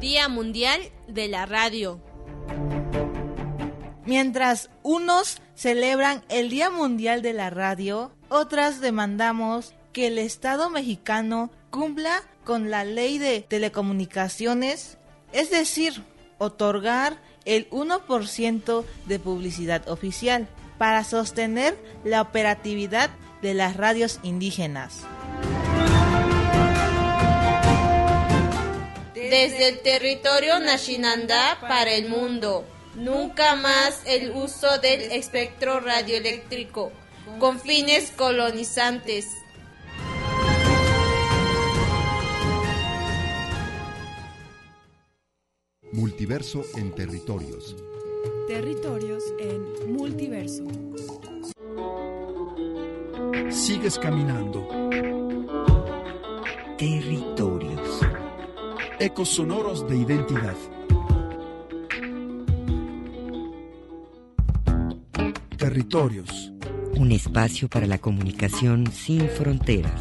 [0.00, 2.00] Día Mundial de la Radio.
[4.04, 11.50] Mientras unos celebran el Día Mundial de la Radio, otras demandamos que el Estado mexicano
[11.70, 14.98] cumpla con la ley de telecomunicaciones,
[15.32, 16.02] es decir,
[16.36, 23.08] otorgar el 1% de publicidad oficial para sostener la operatividad
[23.40, 25.02] de las radios indígenas.
[29.14, 32.66] Desde el territorio Nashinandá para el mundo.
[32.96, 36.92] Nunca más el uso del espectro radioeléctrico
[37.38, 39.26] con fines colonizantes.
[45.94, 47.76] Multiverso en territorios.
[48.48, 50.64] Territorios en multiverso.
[53.48, 54.66] Sigues caminando.
[56.76, 58.00] Territorios.
[58.98, 60.56] Ecos sonoros de identidad.
[65.56, 66.52] Territorios.
[66.96, 70.00] Un espacio para la comunicación sin fronteras.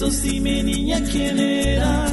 [0.00, 0.22] Versos?
[0.22, 2.06] Dime niña quién era.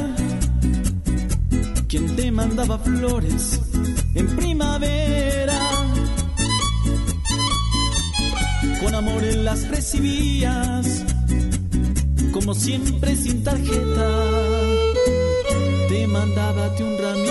[1.88, 3.60] ¿Quién te mandaba flores
[4.14, 5.58] en primavera?
[8.82, 11.04] Con amor las recibías,
[12.32, 14.08] como siempre sin tarjeta.
[15.88, 17.27] Te mandaba un ramito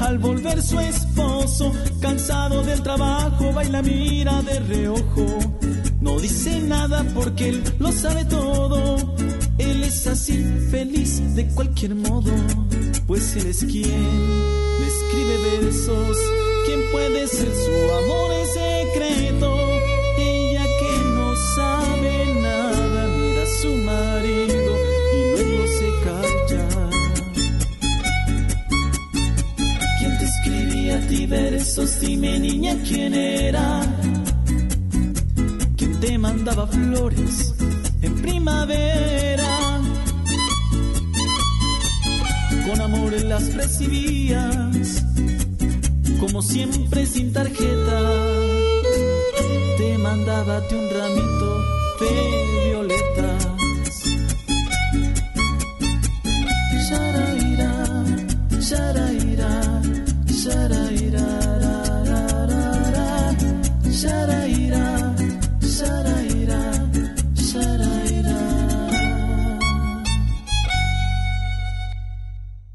[0.00, 5.26] al volver su esposo, cansado del trabajo, baila mira de reojo
[6.00, 8.96] no dice nada porque él lo sabe todo.
[9.58, 12.32] Él es así, feliz de cualquier modo.
[13.06, 16.16] Pues él es quien le escribe versos.
[16.64, 19.69] ¿Quién puede ser su amor en secreto?
[32.20, 33.80] Dime niña quién era
[36.02, 37.54] te mandaba flores
[38.02, 39.80] en primavera.
[42.66, 45.02] Con amor las recibías,
[46.20, 47.98] como siempre sin tarjeta.
[49.78, 51.29] Te mandaba un ramito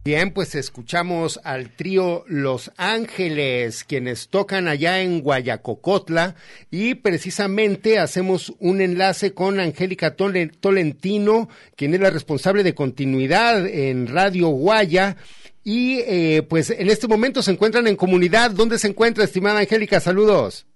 [0.05, 6.35] Bien, pues escuchamos al trío Los Ángeles, quienes tocan allá en Guayacocotla
[6.69, 14.05] y precisamente hacemos un enlace con Angélica Tolentino, quien es la responsable de continuidad en
[14.05, 15.15] Radio Guaya.
[15.63, 18.51] Y eh, pues en este momento se encuentran en comunidad.
[18.51, 19.99] ¿Dónde se encuentra, estimada Angélica?
[19.99, 20.67] Saludos.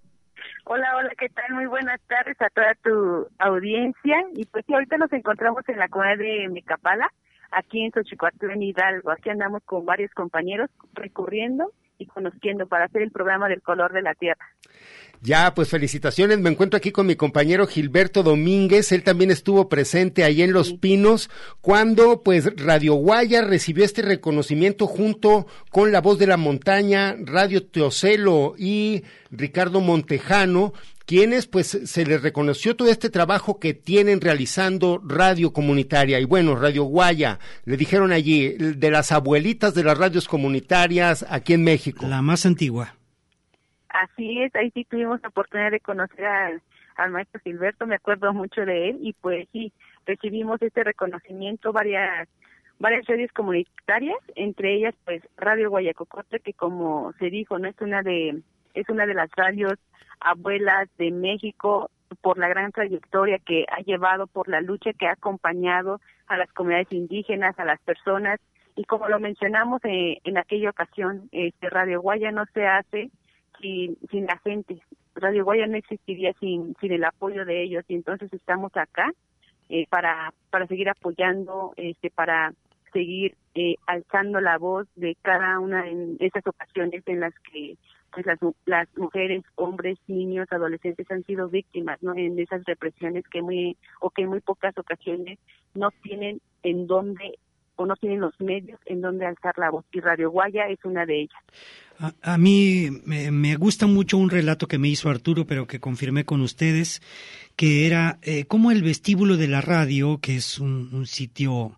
[0.64, 1.54] Hola, hola, ¿qué tal?
[1.54, 4.18] Muy buenas tardes a toda tu audiencia.
[4.34, 7.12] Y pues sí, ahorita nos encontramos en la comunidad de Mecapala
[7.52, 9.12] aquí en Xochicoatlán, Hidalgo.
[9.12, 14.02] Aquí andamos con varios compañeros recurriendo y conociendo para hacer el programa del color de
[14.02, 14.46] la tierra.
[15.22, 16.40] Ya, pues felicitaciones.
[16.40, 18.92] Me encuentro aquí con mi compañero Gilberto Domínguez.
[18.94, 24.88] Él también estuvo presente ahí en Los Pinos cuando, pues, Radio Guaya recibió este reconocimiento
[24.88, 30.74] junto con La Voz de la Montaña, Radio Teocelo y Ricardo Montejano
[31.10, 36.20] quienes pues se les reconoció todo este trabajo que tienen realizando radio comunitaria.
[36.20, 41.54] Y bueno, Radio Guaya, le dijeron allí, de las abuelitas de las radios comunitarias aquí
[41.54, 42.06] en México.
[42.08, 42.99] La más antigua.
[44.02, 48.66] Así es, ahí sí tuvimos la oportunidad de conocer al, maestro Silberto, me acuerdo mucho
[48.66, 49.74] de él, y pues sí,
[50.06, 52.30] recibimos este reconocimiento, varias
[52.80, 58.02] varias radios comunitarias, entre ellas pues Radio Guayacocote, que como se dijo, no es una
[58.04, 58.42] de
[58.74, 59.74] es una de las radios
[60.22, 61.92] abuelas de México
[62.22, 66.52] por la gran trayectoria que ha llevado, por la lucha que ha acompañado a las
[66.54, 68.40] comunidades indígenas, a las personas.
[68.78, 73.12] Y como lo mencionamos eh, en aquella ocasión, este Radio Guaya no se hace
[73.60, 74.82] sin, sin la gente.
[75.16, 79.12] Radio Guaya no existiría sin, sin el apoyo de ellos y entonces estamos acá
[79.70, 82.54] eh, para, para seguir apoyando, este, para
[82.94, 87.78] seguir eh, alzando la voz de cada una de esas ocasiones en las que
[88.12, 92.16] pues las, las mujeres, hombres, niños, adolescentes han sido víctimas, ¿no?
[92.16, 95.38] En esas represiones que muy o que en muy pocas ocasiones
[95.76, 97.38] no tienen en dónde
[97.80, 99.86] o no tienen los medios en donde alzar la voz.
[99.94, 101.42] Y Radio Guaya es una de ellas.
[102.22, 106.42] A, mí me, gusta mucho un relato que me hizo Arturo, pero que confirmé con
[106.42, 107.02] ustedes,
[107.56, 111.76] que era eh, como el vestíbulo de la radio, que es un sitio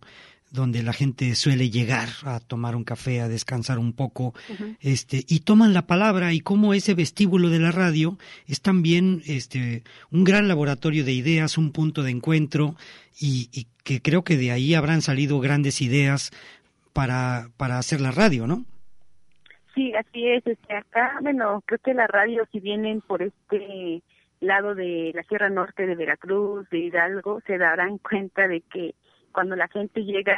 [0.52, 4.34] donde la gente suele llegar a tomar un café, a descansar un poco,
[4.80, 9.82] este, y toman la palabra y como ese vestíbulo de la radio es también este,
[10.10, 12.76] un gran laboratorio de ideas, un punto de encuentro,
[13.18, 16.30] y, y que creo que de ahí habrán salido grandes ideas
[16.92, 18.64] para, para hacer la radio, ¿no?
[19.74, 20.46] Sí, así es.
[20.46, 24.02] Este, acá, bueno, creo que la radio, si vienen por este
[24.40, 28.94] lado de la Sierra Norte de Veracruz, de Hidalgo, se darán cuenta de que
[29.32, 30.36] cuando la gente llega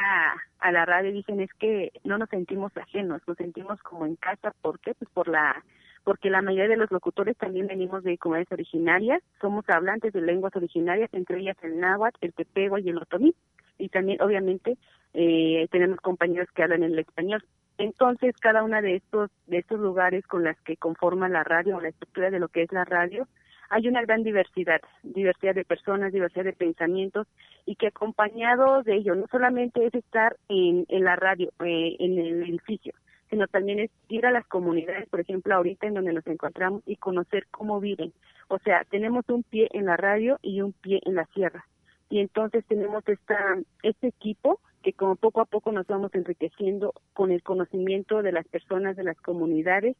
[0.59, 4.55] a, la radio dicen es que no nos sentimos ajenos, nos sentimos como en casa.
[4.63, 4.95] ¿Por qué?
[4.95, 5.63] Pues por la
[6.05, 10.55] porque la mayoría de los locutores también venimos de comunidades originarias, somos hablantes de lenguas
[10.55, 13.35] originarias, entre ellas el náhuatl, el tepego y el otomí,
[13.79, 14.77] y también obviamente
[15.15, 17.43] eh, tenemos compañeros que hablan el español.
[17.79, 21.81] Entonces, cada una de estos de estos lugares con las que conforma la radio o
[21.81, 23.27] la estructura de lo que es la radio,
[23.71, 27.27] hay una gran diversidad, diversidad de personas, diversidad de pensamientos
[27.67, 32.19] y que acompañado de ello no solamente es estar en, en la radio, eh, en
[32.19, 32.93] el edificio,
[33.31, 36.97] sino también es ir a las comunidades, por ejemplo, ahorita en donde nos encontramos y
[36.97, 38.13] conocer cómo viven.
[38.49, 41.67] O sea, tenemos un pie en la radio y un pie en la sierra.
[42.11, 47.33] Y entonces tenemos esta, este equipo que como poco a poco nos vamos enriqueciendo con
[47.33, 49.97] el conocimiento de las personas, de las comunidades.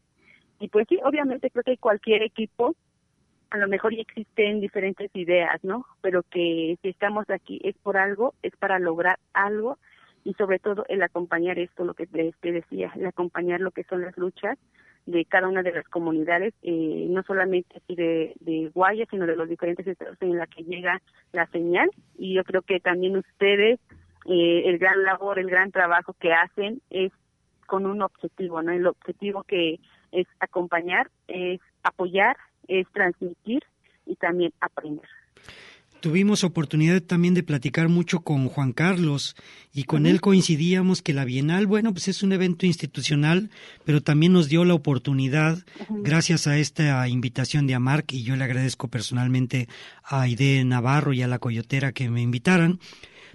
[0.61, 2.77] Y pues sí, obviamente creo que cualquier equipo
[3.55, 5.87] a lo mejor ya existen diferentes ideas, ¿no?
[6.01, 9.79] Pero que si estamos aquí es por algo, es para lograr algo
[10.25, 14.03] y sobre todo el acompañar esto, lo que te decía, el acompañar lo que son
[14.03, 14.59] las luchas
[15.07, 19.49] de cada una de las comunidades, eh, no solamente de, de Guaya, sino de los
[19.49, 21.01] diferentes estados en la que llega
[21.31, 21.89] la señal.
[22.19, 23.79] Y yo creo que también ustedes,
[24.27, 27.13] eh, el gran labor, el gran trabajo que hacen es
[27.69, 28.73] con un objetivo, ¿no?
[28.73, 29.79] El objetivo que
[30.11, 32.37] es acompañar, es apoyar
[32.69, 33.63] es transmitir
[34.07, 35.09] y también aprender.
[36.05, 39.37] Tuvimos oportunidad también de platicar mucho con Juan Carlos
[39.73, 43.49] y con él coincidíamos que la Bienal, bueno, pues es un evento institucional,
[43.87, 48.45] pero también nos dio la oportunidad, gracias a esta invitación de Amarc, y yo le
[48.45, 49.67] agradezco personalmente
[50.03, 52.81] a Aide Navarro y a la Coyotera que me invitaran,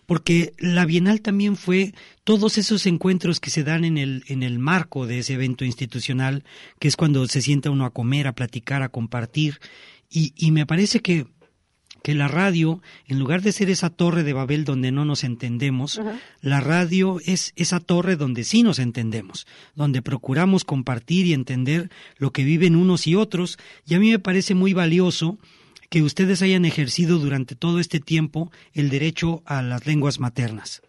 [0.09, 1.93] porque la Bienal también fue
[2.23, 6.43] todos esos encuentros que se dan en el, en el marco de ese evento institucional,
[6.79, 9.59] que es cuando se sienta uno a comer, a platicar, a compartir,
[10.09, 11.27] y, y me parece que
[12.01, 16.01] que la radio, en lugar de ser esa torre de Babel donde no nos entendemos,
[16.41, 19.45] la radio es esa torre donde sí nos entendemos,
[19.75, 24.17] donde procuramos compartir y entender lo que viven unos y otros, y a mí me
[24.17, 25.37] parece muy valioso
[25.89, 30.81] que ustedes hayan ejercido durante todo este tiempo el derecho a las lenguas maternas.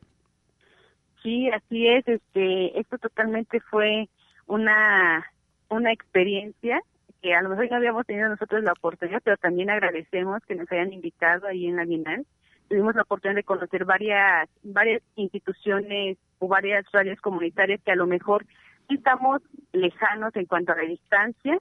[1.22, 2.07] Sí, así es.
[2.07, 4.09] Este, esto totalmente fue
[4.46, 5.24] una
[5.70, 6.82] una experiencia
[7.22, 10.70] que a lo mejor no habíamos tenido nosotros la oportunidad, pero también agradecemos que nos
[10.72, 12.26] hayan invitado ahí en la Bienal.
[12.68, 18.07] Tuvimos la oportunidad de conocer varias varias instituciones o varias radios comunitarias que a lo
[18.07, 18.46] mejor
[18.88, 19.42] estamos
[19.72, 21.59] lejanos en cuanto a la distancia,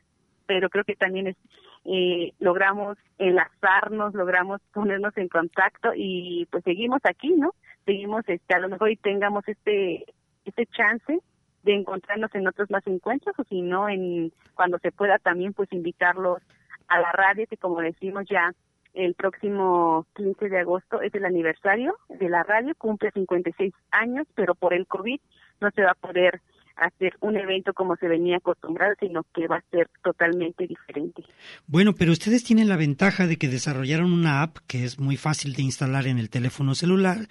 [0.49, 1.37] pero creo que también es
[1.85, 7.53] eh, logramos enlazarnos, logramos ponernos en contacto y pues seguimos aquí, ¿no?
[7.85, 10.05] Seguimos, este, a lo mejor y tengamos este,
[10.45, 11.19] este chance
[11.61, 15.71] de encontrarnos en otros más encuentros o si no, en, cuando se pueda también pues
[15.71, 16.41] invitarlos
[16.87, 18.51] a la radio, que como decimos ya
[18.95, 24.55] el próximo 15 de agosto es el aniversario de la radio, cumple 56 años, pero
[24.55, 25.21] por el COVID
[25.61, 26.41] no se va a poder
[26.85, 31.23] hacer un evento como se venía acostumbrado, sino que va a ser totalmente diferente.
[31.67, 35.53] Bueno, pero ustedes tienen la ventaja de que desarrollaron una app que es muy fácil
[35.53, 37.27] de instalar en el teléfono celular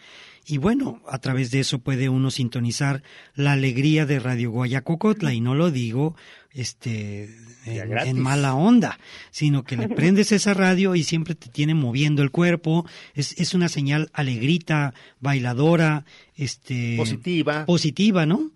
[0.51, 3.03] y bueno, a través de eso puede uno sintonizar
[3.35, 6.17] la alegría de Radio Guayacocotla y no lo digo
[6.53, 7.29] este
[7.67, 8.99] en, mala onda,
[9.31, 13.53] sino que le prendes esa radio y siempre te tiene moviendo el cuerpo, es, es
[13.53, 17.67] una señal alegrita, bailadora, este positiva.
[17.67, 18.51] Positiva, ¿no?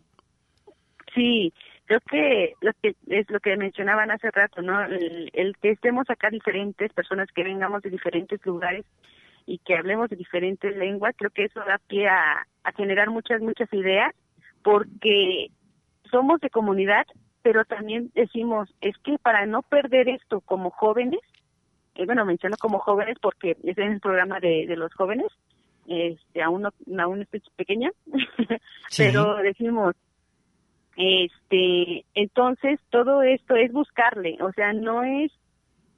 [1.15, 1.53] Sí,
[1.85, 4.83] creo que lo que es lo que mencionaban hace rato, ¿no?
[4.85, 8.87] El, que estemos acá diferentes personas, que vengamos de diferentes lugares
[9.47, 12.47] y que hablemos de diferentes lenguas, creo que eso da pie a,
[12.77, 14.15] generar muchas, muchas ideas,
[14.63, 15.49] porque
[16.11, 17.05] somos de comunidad,
[17.43, 21.21] pero también decimos, es que para no perder esto como jóvenes,
[21.97, 25.27] eh, bueno, menciono como jóvenes porque es en el programa de, de los jóvenes,
[25.87, 27.91] este, aún, no, aún estoy pequeña,
[28.97, 29.95] pero decimos,
[30.97, 35.33] este, entonces todo esto es buscarle, o sea, no es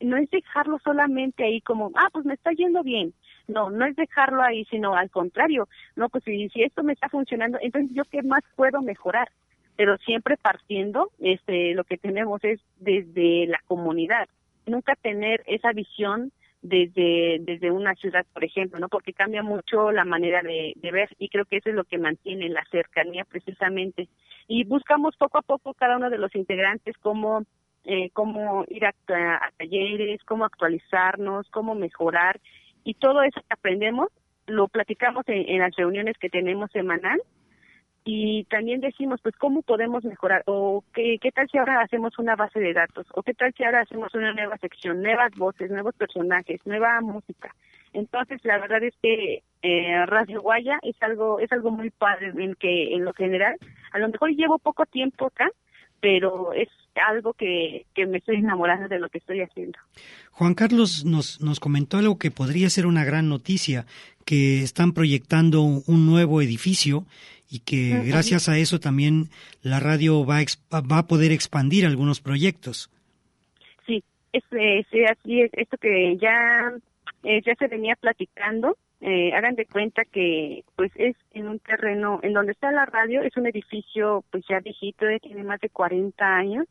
[0.01, 3.15] no es dejarlo solamente ahí como, ah, pues me está yendo bien.
[3.47, 7.09] No, no es dejarlo ahí, sino al contrario, no, pues si, si esto me está
[7.09, 9.31] funcionando, entonces yo qué más puedo mejorar.
[9.77, 14.29] Pero siempre partiendo, este, lo que tenemos es desde la comunidad,
[14.67, 16.33] nunca tener esa visión
[16.65, 18.89] desde, desde una ciudad, por ejemplo, ¿no?
[18.89, 22.49] Porque cambia mucho la manera de, ver y creo que eso es lo que mantiene
[22.49, 24.09] la cercanía precisamente.
[24.49, 27.43] Y buscamos poco a poco cada uno de los integrantes cómo,
[27.85, 28.95] eh, cómo ir a,
[29.59, 32.41] talleres, cómo actualizarnos, cómo mejorar
[32.83, 34.09] y todo eso que aprendemos
[34.47, 37.21] lo platicamos en, las reuniones que tenemos semanal
[38.05, 40.43] y también decimos, pues, ¿cómo podemos mejorar?
[40.47, 43.07] O ¿qué, qué tal si ahora hacemos una base de datos?
[43.15, 47.55] ¿O qué tal si ahora hacemos una nueva sección, nuevas voces, nuevos personajes, nueva música?
[47.95, 52.55] Entonces, la verdad es que eh, Radio Guaya es algo es algo muy padre en
[52.57, 53.57] que en lo general,
[53.93, 55.49] a lo mejor llevo poco tiempo acá,
[56.01, 59.79] pero es algo que, que me estoy enamorando de lo que estoy haciendo.
[60.33, 63.87] Juan Carlos nos, nos comentó algo que podría ser una gran noticia,
[64.27, 67.07] que están proyectando un nuevo edificio
[67.55, 69.29] y que gracias a eso también
[69.63, 72.91] la radio va a, va a poder expandir algunos proyectos.
[73.87, 74.03] Sí,
[74.33, 76.73] es, es, así es, esto que ya,
[77.23, 82.19] eh, ya se venía platicando, eh, hagan de cuenta que pues es en un terreno,
[82.25, 85.69] en donde está la radio, es un edificio pues ya viejito, eh, tiene más de
[85.69, 86.67] 40 años,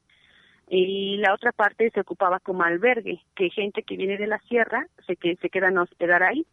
[0.68, 4.86] y la otra parte se ocupaba como albergue, que gente que viene de la sierra
[5.08, 6.46] se, que, se quedan a hospedar ahí.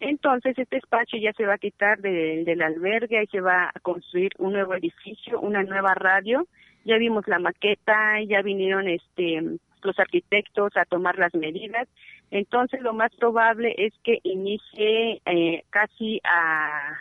[0.00, 4.32] Entonces este espacio ya se va a quitar del albergue y se va a construir
[4.38, 6.46] un nuevo edificio, una nueva radio.
[6.84, 11.88] Ya vimos la maqueta, ya vinieron este los arquitectos a tomar las medidas.
[12.30, 17.00] Entonces lo más probable es que inicie eh, casi a,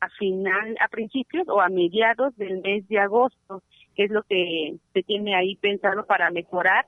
[0.00, 3.62] a final, a principios o a mediados del mes de agosto,
[3.94, 6.86] que es lo que se tiene ahí pensado para mejorar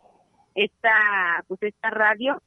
[0.55, 2.43] esta pues esta radio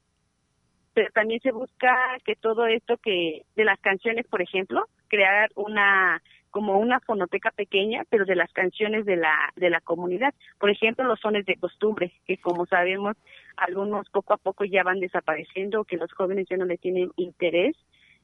[0.93, 6.21] pero también se busca que todo esto que de las canciones, por ejemplo, crear una
[6.49, 10.33] como una fonoteca pequeña, pero de las canciones de la de la comunidad.
[10.59, 13.15] Por ejemplo, los sones de costumbre, que como sabemos,
[13.55, 17.75] algunos poco a poco ya van desapareciendo, que los jóvenes ya no le tienen interés.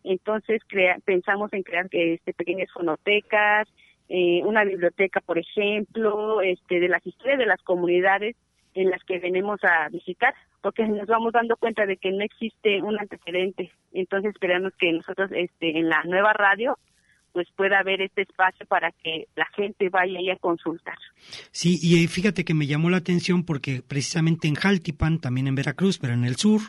[0.03, 3.67] Entonces, crea, pensamos en crear este pequeñas fonotecas,
[4.09, 8.35] eh, una biblioteca, por ejemplo, este de las historias de las comunidades
[8.73, 12.81] en las que venimos a visitar, porque nos vamos dando cuenta de que no existe
[12.81, 13.71] un antecedente.
[13.93, 16.77] Entonces esperamos que nosotros este, en la nueva radio
[17.37, 20.97] pues pueda haber este espacio para que la gente vaya ahí a consultar.
[21.51, 25.53] Sí, y eh, fíjate que me llamó la atención porque precisamente en Jaltipan, también en
[25.53, 26.61] Veracruz, pero en el sur,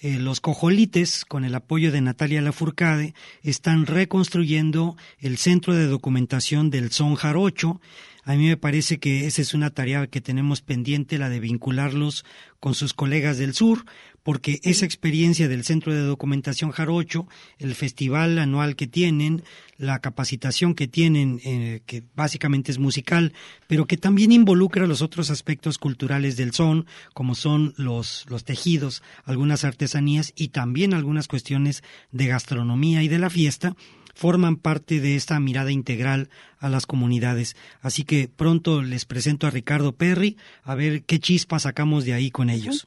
[0.00, 3.14] eh, los cojolites, con el apoyo de Natalia Lafourcade,
[3.44, 7.80] están reconstruyendo el centro de documentación del Son Jarocho,
[8.24, 12.24] a mí me parece que esa es una tarea que tenemos pendiente, la de vincularlos
[12.58, 13.84] con sus colegas del sur,
[14.22, 17.26] porque esa experiencia del Centro de Documentación Jarocho,
[17.58, 19.42] el festival anual que tienen,
[19.78, 23.32] la capacitación que tienen, eh, que básicamente es musical,
[23.66, 29.02] pero que también involucra los otros aspectos culturales del son, como son los, los tejidos,
[29.24, 33.74] algunas artesanías y también algunas cuestiones de gastronomía y de la fiesta,
[34.20, 37.56] forman parte de esta mirada integral a las comunidades.
[37.80, 42.30] Así que pronto les presento a Ricardo Perry a ver qué chispas sacamos de ahí
[42.30, 42.86] con ellos.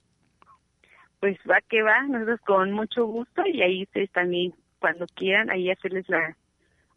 [1.19, 5.71] Pues va que va, nosotros con mucho gusto y ahí ustedes también cuando quieran ahí
[5.71, 6.37] hacerles la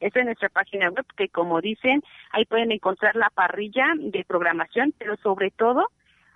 [0.00, 2.02] Esta es nuestra página web que como dicen,
[2.32, 5.86] ahí pueden encontrar la parrilla de programación, pero sobre todo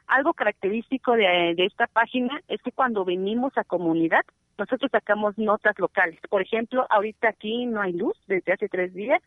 [0.06, 4.24] algo característico de, de esta página es que cuando venimos a comunidad
[4.58, 6.18] nosotros sacamos notas locales.
[6.28, 9.22] Por ejemplo, ahorita aquí no hay luz desde hace tres días.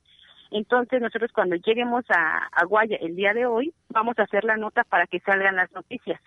[0.51, 4.57] Entonces nosotros cuando lleguemos a, a Guaya el día de hoy, vamos a hacer la
[4.57, 6.19] nota para que salgan las noticias.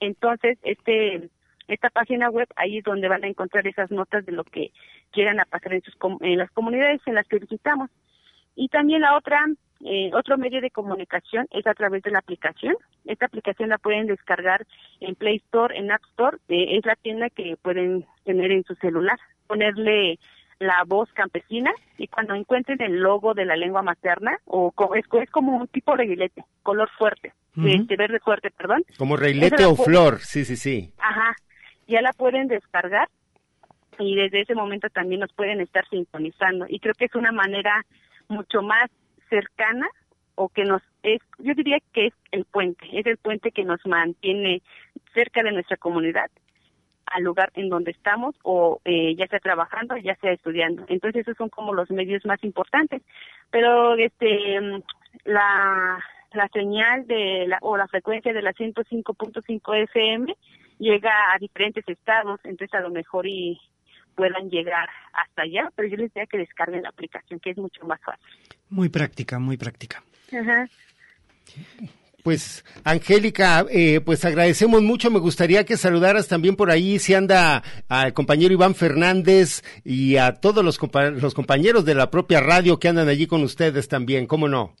[0.00, 1.30] Entonces, este
[1.68, 4.72] esta página web, ahí es donde van a encontrar esas notas de lo que
[5.12, 7.90] quieran a pasar en, sus, en las comunidades en las que visitamos.
[8.56, 9.44] Y también la otra
[9.84, 12.74] eh, otro medio de comunicación es a través de la aplicación.
[13.04, 14.66] Esta aplicación la pueden descargar
[15.00, 16.38] en Play Store, en App Store.
[16.48, 19.18] Eh, es la tienda que pueden tener en su celular.
[19.46, 20.18] Ponerle
[20.58, 25.30] la voz campesina y cuando encuentren el logo de la lengua materna, o es, es
[25.30, 27.32] como un tipo de reguilete, color fuerte,
[27.64, 28.84] este verde fuerte, perdón.
[28.98, 30.92] Como reguilete o flor, sí, sí, sí.
[30.98, 31.34] Ajá,
[31.86, 33.08] ya la pueden descargar
[33.98, 36.66] y desde ese momento también nos pueden estar sintonizando.
[36.68, 37.84] Y creo que es una manera
[38.28, 38.90] mucho más
[39.28, 39.88] cercana
[40.34, 43.84] o que nos es, yo diría que es el puente, es el puente que nos
[43.86, 44.62] mantiene
[45.14, 46.30] cerca de nuestra comunidad
[47.06, 50.84] al lugar en donde estamos o eh, ya sea trabajando ya sea estudiando.
[50.88, 53.02] Entonces esos son como los medios más importantes.
[53.50, 54.60] Pero este
[55.24, 55.98] la,
[56.32, 60.36] la señal de la, o la frecuencia de la 105.5 FM
[60.78, 63.60] llega a diferentes estados, entonces a lo mejor y
[64.18, 67.86] puedan llegar hasta allá, pero yo les diría que descarguen la aplicación, que es mucho
[67.86, 68.26] más fácil.
[68.68, 70.02] Muy práctica, muy práctica.
[70.32, 70.68] Ajá.
[72.24, 75.08] Pues, Angélica, eh, pues agradecemos mucho.
[75.10, 80.34] Me gustaría que saludaras también por ahí si anda al compañero Iván Fernández y a
[80.34, 84.26] todos los, compa los compañeros de la propia radio que andan allí con ustedes también,
[84.26, 84.74] ¿cómo no?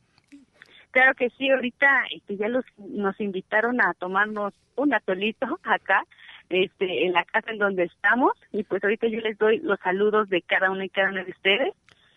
[0.90, 6.02] Claro que sí, ahorita este, ya los, nos invitaron a tomarnos un atolito acá,
[6.50, 10.28] este, en la casa en donde estamos, y pues ahorita yo les doy los saludos
[10.28, 11.74] de cada uno y cada uno de ustedes,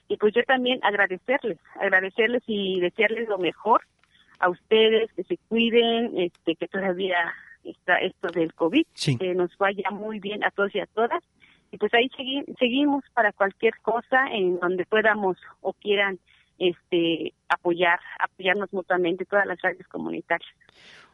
[0.08, 3.82] y pues yo también agradecerles, agradecerles y desearles lo mejor
[4.40, 8.86] a ustedes, que se cuiden, este, que todavía está esto del COVID,
[9.20, 11.24] que nos vaya muy bien a todos y a todas,
[11.72, 16.20] y pues ahí segui seguimos para cualquier cosa en donde podamos o quieran
[16.60, 20.52] este apoyar, apoyarnos mutuamente todas las radios comunitarias.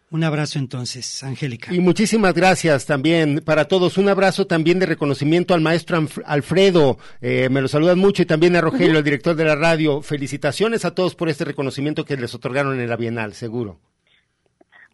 [0.09, 1.73] Un abrazo entonces, Angélica.
[1.73, 3.97] Y muchísimas gracias también para todos.
[3.97, 6.97] Un abrazo también de reconocimiento al maestro Alfredo.
[7.19, 10.01] Eh, me lo saludan mucho y también a Rogelio, el director de la radio.
[10.01, 13.81] Felicitaciones a todos por este reconocimiento que les otorgaron en la Bienal, seguro.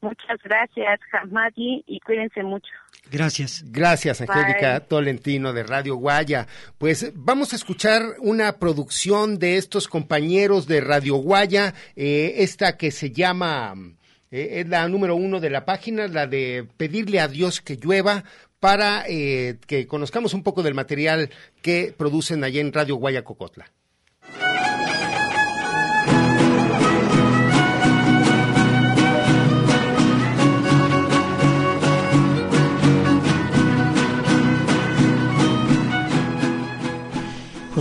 [0.02, 2.72] Muchas gracias, Hamadi, y cuídense mucho.
[3.12, 3.64] Gracias.
[3.68, 6.48] Gracias, Angélica Tolentino de Radio Guaya.
[6.80, 12.92] Pues vamos a escuchar una producción de estos compañeros de Radio Guaya, eh, esta que
[12.92, 13.76] se llama
[14.34, 18.24] eh, es la número uno de la página, la de pedirle a Dios que llueva
[18.60, 21.30] para eh, que conozcamos un poco del material
[21.62, 23.72] que producen allá en Radio Guayacocotla.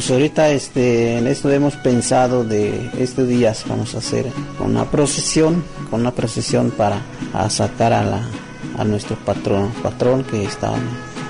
[0.03, 4.27] Pues ahorita este, en esto hemos pensado de estos días vamos a hacer
[4.59, 7.01] una procesión, una procesión para
[7.49, 8.21] sacar a, la,
[8.79, 10.73] a nuestro patrón, patrón que está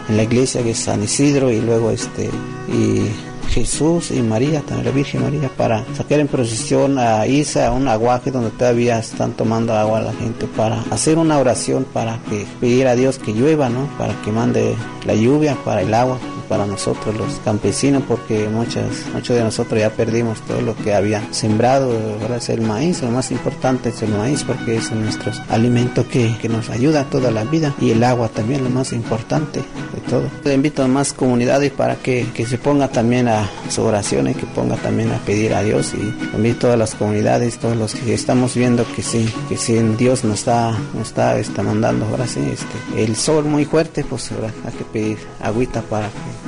[0.09, 2.31] en la iglesia que es San Isidro y luego este
[2.69, 3.11] y
[3.51, 7.87] Jesús y María, también la Virgen María, para sacar en procesión a Isa, a un
[7.87, 12.89] aguaje donde todavía están tomando agua la gente, para hacer una oración para que pedir
[12.89, 13.87] a Dios que llueva, ¿no?
[13.99, 16.19] Para que mande la lluvia para el agua,
[16.53, 18.85] para nosotros los campesinos porque muchas,
[19.15, 23.11] muchos de nosotros ya perdimos todo lo que había sembrado, ahora es el maíz, lo
[23.11, 27.45] más importante es el maíz porque es nuestro alimento que, que nos ayuda toda la
[27.45, 30.29] vida y el agua también lo más importante de todo.
[30.45, 34.45] Le invito a más comunidades para que, que se ponga también a sus oraciones, que
[34.45, 38.55] ponga también a pedir a Dios y invito a las comunidades, todos los que estamos
[38.55, 43.03] viendo que sí, que sí Dios nos está, nos está, está mandando ahora sí, este,
[43.03, 46.42] el sol muy fuerte, pues ahora hay que pedir agüita para que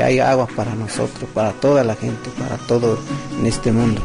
[0.00, 2.98] hay agua para nosotros, para toda la gente, para todo
[3.38, 4.00] en este mundo.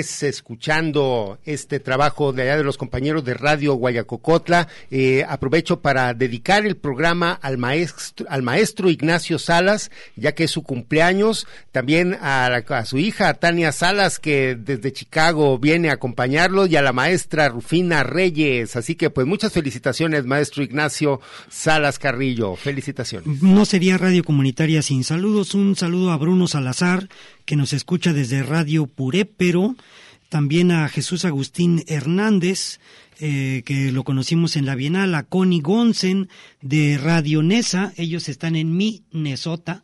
[0.00, 6.66] Escuchando este trabajo de allá de los compañeros de Radio Guayacocotla, eh, aprovecho para dedicar
[6.66, 12.62] el programa al maestro, al maestro Ignacio Salas, ya que es su cumpleaños, también a,
[12.84, 18.02] su hija Tania Salas, que desde Chicago viene a acompañarlo, y a la maestra Rufina
[18.02, 18.76] Reyes.
[18.76, 22.56] Así que pues muchas felicitaciones, maestro Ignacio Salas Carrillo.
[22.56, 23.42] Felicitaciones.
[23.42, 25.54] No sería radio comunitaria sin saludos.
[25.54, 27.08] Un saludo a Bruno Salazar,
[27.50, 29.74] que nos escucha desde Radio Purépero,
[30.28, 32.78] también a Jesús Agustín Hernández,
[33.18, 36.28] eh, que lo conocimos en la Bienal, a Connie Gonsen
[36.62, 39.82] de Radio Nesa, ellos están en Minnesota.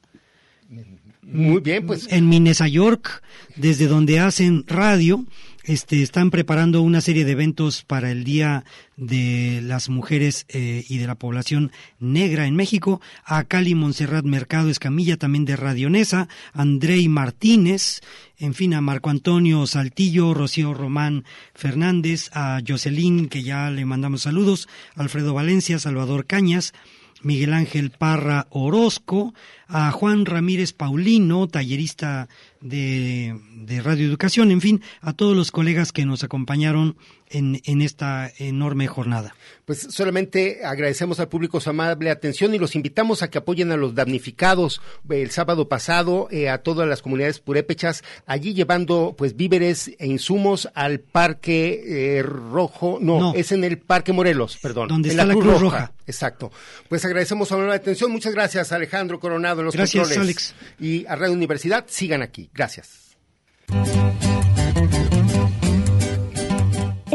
[1.23, 2.07] Muy bien, pues.
[2.09, 3.25] En Minnesota, York,
[3.57, 5.25] desde donde hacen radio.
[5.67, 8.65] Este, están preparando una serie de eventos para el Día
[8.97, 13.01] de las Mujeres eh, y de la Población Negra en México.
[13.25, 16.29] A Cali Montserrat Mercado Escamilla, también de Radionesa.
[16.53, 18.01] Andrei Martínez.
[18.39, 24.23] En fin, a Marco Antonio Saltillo, Rocío Román Fernández, a Jocelyn, que ya le mandamos
[24.23, 24.69] saludos.
[24.95, 26.75] Alfredo Valencia, Salvador Cañas.
[27.23, 29.35] Miguel Ángel Parra Orozco,
[29.69, 32.29] a Juan Ramírez Paulino, tallerista
[32.61, 36.97] de, de Radio Educación, en fin, a todos los colegas que nos acompañaron
[37.31, 39.35] en, en, esta enorme jornada.
[39.65, 43.77] Pues solamente agradecemos al público su amable atención y los invitamos a que apoyen a
[43.77, 49.91] los damnificados el sábado pasado eh, a todas las comunidades purépechas, allí llevando pues víveres
[49.99, 54.89] e insumos al Parque eh, Rojo, no, es en el Parque Morelos, perdón.
[54.89, 55.93] Donde está la, Cruz, Roja.
[56.07, 56.53] Exacto.
[56.89, 58.11] Pues agradecemos su amable atención.
[58.13, 60.55] Muchas gracias Alejandro Coronado en los gracias, Alex.
[60.79, 62.51] Y a Radio Universidad, sigan aquí.
[62.55, 63.17] Gracias.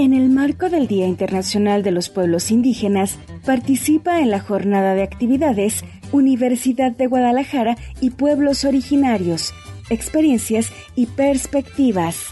[0.02, 5.04] En el marco del Día Internacional de los Pueblos Indígenas, participa en la jornada de
[5.04, 9.54] actividades Universidad de Guadalajara y Pueblos Originarios,
[9.92, 12.30] experiencias y perspectivas.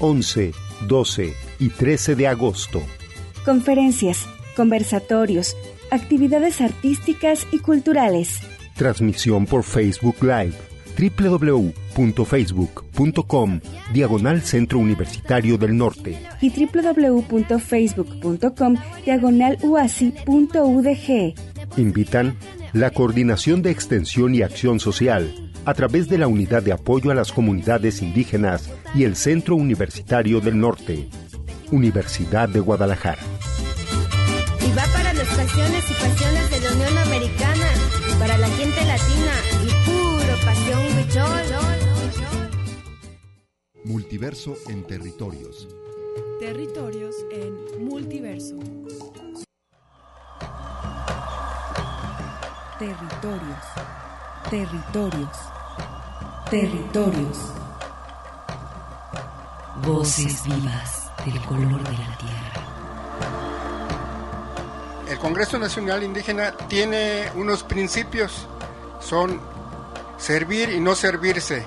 [0.00, 0.50] 11,
[0.88, 2.82] 12 y 13 de agosto.
[3.44, 5.56] Conferencias, conversatorios,
[5.92, 8.40] actividades artísticas y culturales.
[8.74, 13.60] Transmisión por Facebook Live www.facebook.com
[13.92, 21.34] Diagonal Centro Universitario del Norte y www.facebook.com Diagonal UASI.udg.
[21.76, 22.36] Invitan
[22.72, 25.32] la Coordinación de Extensión y Acción Social
[25.64, 30.40] a través de la Unidad de Apoyo a las Comunidades Indígenas y el Centro Universitario
[30.40, 31.08] del Norte,
[31.70, 33.22] Universidad de Guadalajara.
[43.84, 45.66] Multiverso en territorios.
[46.38, 48.54] Territorios en multiverso.
[52.78, 53.64] Territorios.
[54.48, 55.36] Territorios.
[56.48, 57.38] Territorios.
[59.84, 62.52] Voces vivas del color de la tierra.
[65.08, 68.46] El Congreso Nacional Indígena tiene unos principios,
[69.00, 69.40] son
[70.18, 71.66] servir y no servirse,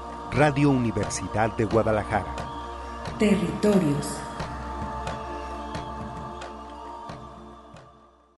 [0.33, 2.33] Radio Universidad de Guadalajara.
[3.19, 4.30] Territorios.